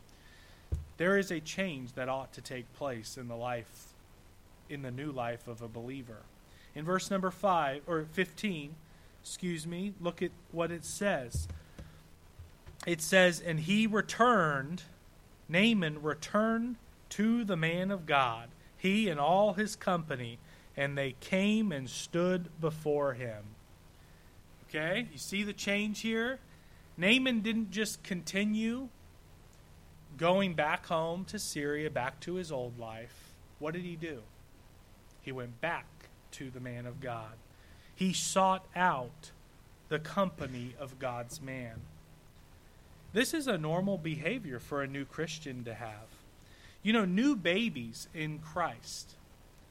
[0.98, 3.94] There is a change that ought to take place in the life,
[4.70, 6.24] in the new life of a believer.
[6.76, 8.76] In verse number 5, or 15,
[9.24, 11.48] excuse me, look at what it says
[12.86, 14.84] it says, And he returned,
[15.48, 16.78] Naaman returned
[17.10, 20.40] to the man of God, he and all his company,
[20.76, 23.44] and they came and stood before him.
[24.70, 26.40] Okay, you see the change here?
[26.98, 28.88] Naaman didn't just continue
[30.18, 33.34] going back home to Syria, back to his old life.
[33.60, 34.22] What did he do?
[35.22, 35.86] He went back
[36.32, 37.34] to the man of God.
[37.96, 39.32] He sought out
[39.90, 41.82] the company of God's man.
[43.14, 46.08] This is a normal behavior for a new Christian to have.
[46.82, 49.16] You know, new babies in Christ,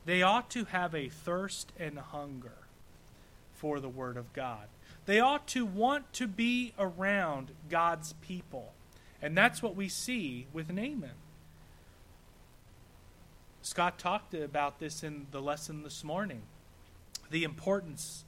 [0.05, 2.53] they ought to have a thirst and hunger
[3.55, 4.69] for the Word of God.
[5.07, 8.73] They ought to want to be around God's people.
[9.23, 11.11] And that's what we see with Naaman.
[13.63, 16.43] Scott talked about this in the lesson this morning
[17.31, 18.25] the importance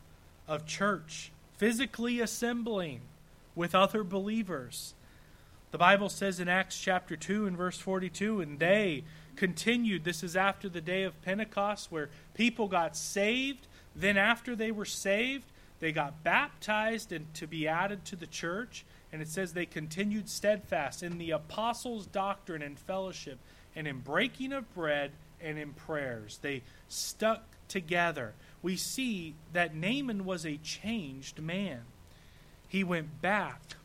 [0.46, 3.00] of church, physically assembling
[3.54, 4.94] with other believers
[5.72, 9.04] the Bible says in Acts chapter 2 and verse 42, and they
[9.36, 10.04] continued.
[10.04, 13.66] This is after the day of Pentecost where people got saved.
[13.96, 15.46] Then, after they were saved,
[15.80, 18.84] they got baptized and to be added to the church.
[19.12, 23.38] And it says they continued steadfast in the apostles' doctrine and fellowship,
[23.74, 26.38] and in breaking of bread and in prayers.
[26.42, 28.34] They stuck together.
[28.60, 31.80] We see that Naaman was a changed man.
[32.68, 33.76] He went back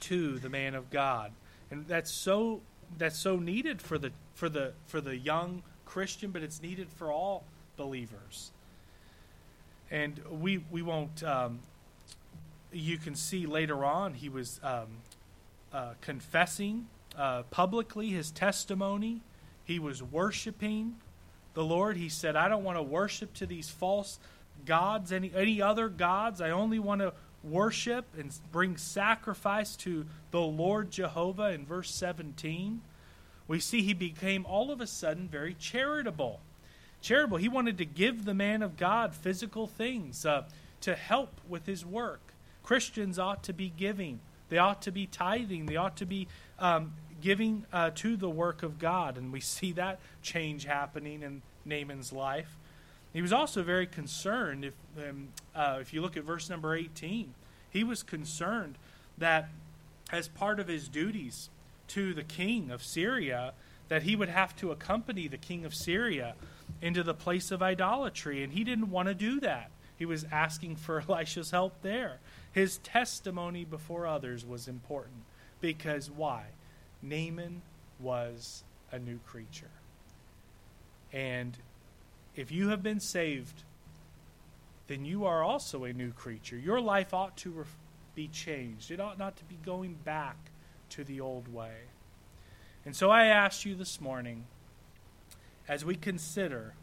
[0.00, 1.32] to the man of God.
[1.70, 2.60] And that's so
[2.98, 7.10] that's so needed for the for the for the young Christian, but it's needed for
[7.10, 7.44] all
[7.76, 8.52] believers.
[9.90, 11.22] And we we won't.
[11.22, 11.60] Um,
[12.72, 14.86] you can see later on he was um,
[15.72, 16.86] uh, confessing
[17.16, 19.22] uh, publicly his testimony.
[19.64, 20.96] He was worshiping
[21.54, 21.96] the Lord.
[21.96, 24.18] He said, "I don't want to worship to these false
[24.64, 26.40] gods, any any other gods.
[26.40, 27.12] I only want to
[27.46, 32.82] worship and bring sacrifice to the Lord Jehovah in verse 17,
[33.48, 36.40] we see he became all of a sudden very charitable.
[37.00, 37.38] Charitable.
[37.38, 40.26] He wanted to give the man of God physical things.
[40.26, 40.44] Uh,
[40.86, 42.20] to help with his work.
[42.62, 46.28] Christians ought to be giving, they ought to be tithing, they ought to be
[46.58, 49.16] um, giving uh, to the work of God.
[49.16, 52.56] And we see that change happening in Naaman's life.
[53.16, 54.62] He was also very concerned.
[54.62, 57.32] If, um, uh, if you look at verse number 18,
[57.70, 58.74] he was concerned
[59.16, 59.48] that
[60.12, 61.48] as part of his duties
[61.88, 63.54] to the king of Syria,
[63.88, 66.34] that he would have to accompany the king of Syria
[66.82, 68.42] into the place of idolatry.
[68.42, 69.70] And he didn't want to do that.
[69.96, 72.18] He was asking for Elisha's help there.
[72.52, 75.22] His testimony before others was important
[75.62, 76.48] because why?
[77.00, 77.62] Naaman
[77.98, 78.62] was
[78.92, 79.70] a new creature.
[81.14, 81.56] And
[82.36, 83.64] if you have been saved,
[84.86, 86.56] then you are also a new creature.
[86.56, 87.64] Your life ought to
[88.14, 90.36] be changed, it ought not to be going back
[90.90, 91.74] to the old way.
[92.84, 94.44] And so I ask you this morning,
[95.68, 96.74] as we consider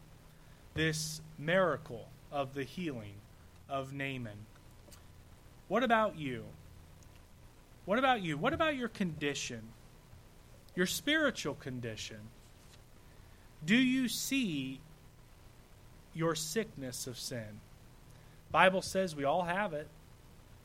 [0.74, 3.14] this miracle of the healing
[3.68, 4.46] of Naaman,
[5.68, 6.44] what about you?
[7.86, 8.36] What about you?
[8.36, 9.62] What about your condition?
[10.74, 12.18] Your spiritual condition?
[13.64, 14.80] Do you see
[16.14, 17.60] your sickness of sin?
[18.50, 19.88] Bible says we all have it.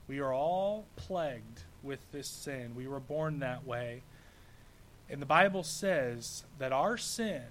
[0.08, 2.74] We are all plagued with this sin.
[2.76, 4.04] We were born that way.
[5.10, 7.44] And the Bible says that our sin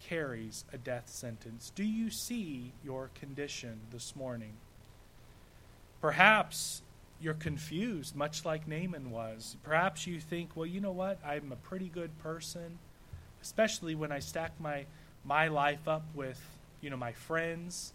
[0.00, 1.72] carries a death sentence.
[1.74, 4.52] Do you see your condition this morning?
[6.00, 6.82] Perhaps
[7.20, 9.56] you're confused, much like Naaman was.
[9.64, 11.18] Perhaps you think, well, you know what?
[11.26, 12.78] I'm a pretty good person,
[13.42, 14.86] especially when I stack my,
[15.24, 16.40] my life up with,
[16.80, 17.92] you know, my friends.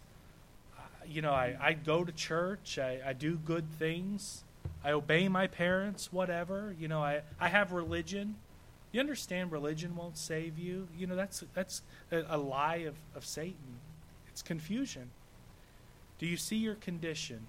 [0.76, 4.44] Uh, you know, I, I go to church, I, I do good things,
[4.84, 6.74] I obey my parents, whatever.
[6.78, 8.36] You know, I, I have religion.
[8.92, 10.88] You understand religion won't save you?
[10.96, 11.82] You know, that's, that's
[12.12, 13.80] a, a lie of, of Satan.
[14.28, 15.10] It's confusion.
[16.18, 17.46] Do you see your condition?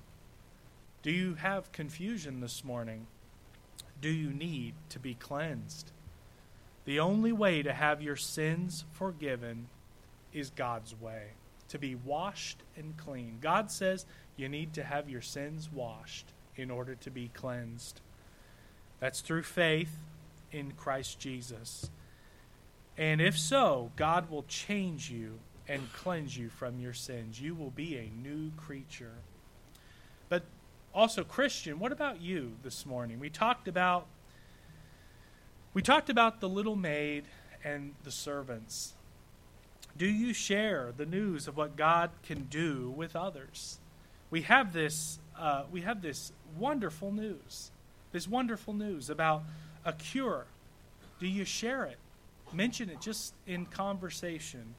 [1.03, 3.05] Do you have confusion this morning?
[4.01, 5.91] Do you need to be cleansed?
[6.85, 9.67] The only way to have your sins forgiven
[10.35, 11.31] is God's way
[11.69, 13.37] to be washed and clean.
[13.41, 14.05] God says
[14.35, 18.01] you need to have your sins washed in order to be cleansed.
[18.99, 19.97] That's through faith
[20.51, 21.89] in Christ Jesus.
[22.97, 27.41] And if so, God will change you and cleanse you from your sins.
[27.41, 29.15] You will be a new creature.
[30.29, 30.43] But
[30.93, 33.19] also, Christian, what about you this morning?
[33.19, 34.07] We talked about
[35.73, 37.25] we talked about the little maid
[37.63, 38.94] and the servants.
[39.97, 43.79] Do you share the news of what God can do with others?
[44.29, 47.71] We have this uh, we have this wonderful news,
[48.11, 49.43] this wonderful news about
[49.83, 50.45] a cure.
[51.19, 51.97] Do you share it?
[52.53, 54.75] Mention it just in conversation.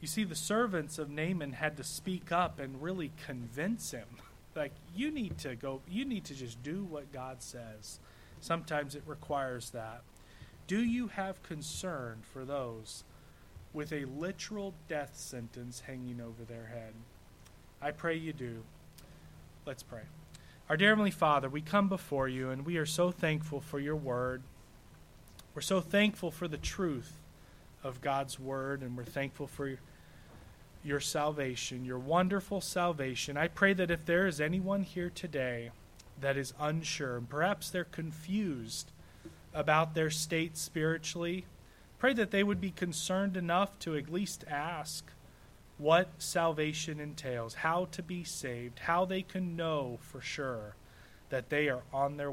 [0.00, 4.06] You see, the servants of Naaman had to speak up and really convince him
[4.54, 8.00] like you need to go you need to just do what god says
[8.40, 10.02] sometimes it requires that
[10.66, 13.04] do you have concern for those
[13.72, 16.92] with a literal death sentence hanging over their head.
[17.80, 18.62] I pray you do.
[19.66, 20.02] Let's pray.
[20.68, 23.96] Our dear heavenly father we come before you and we are so thankful for your
[23.96, 24.42] word.
[25.54, 27.12] We're so thankful for the truth
[27.82, 29.78] of god's word and we're thankful for
[30.82, 33.36] your salvation, your wonderful salvation.
[33.36, 35.70] I pray that if there is anyone here today
[36.20, 38.90] that is unsure, and perhaps they're confused
[39.52, 41.44] about their state spiritually,
[42.00, 45.12] pray that they would be concerned enough to at least ask
[45.78, 50.74] what salvation entails, how to be saved, how they can know for sure
[51.28, 52.28] that they are on their way.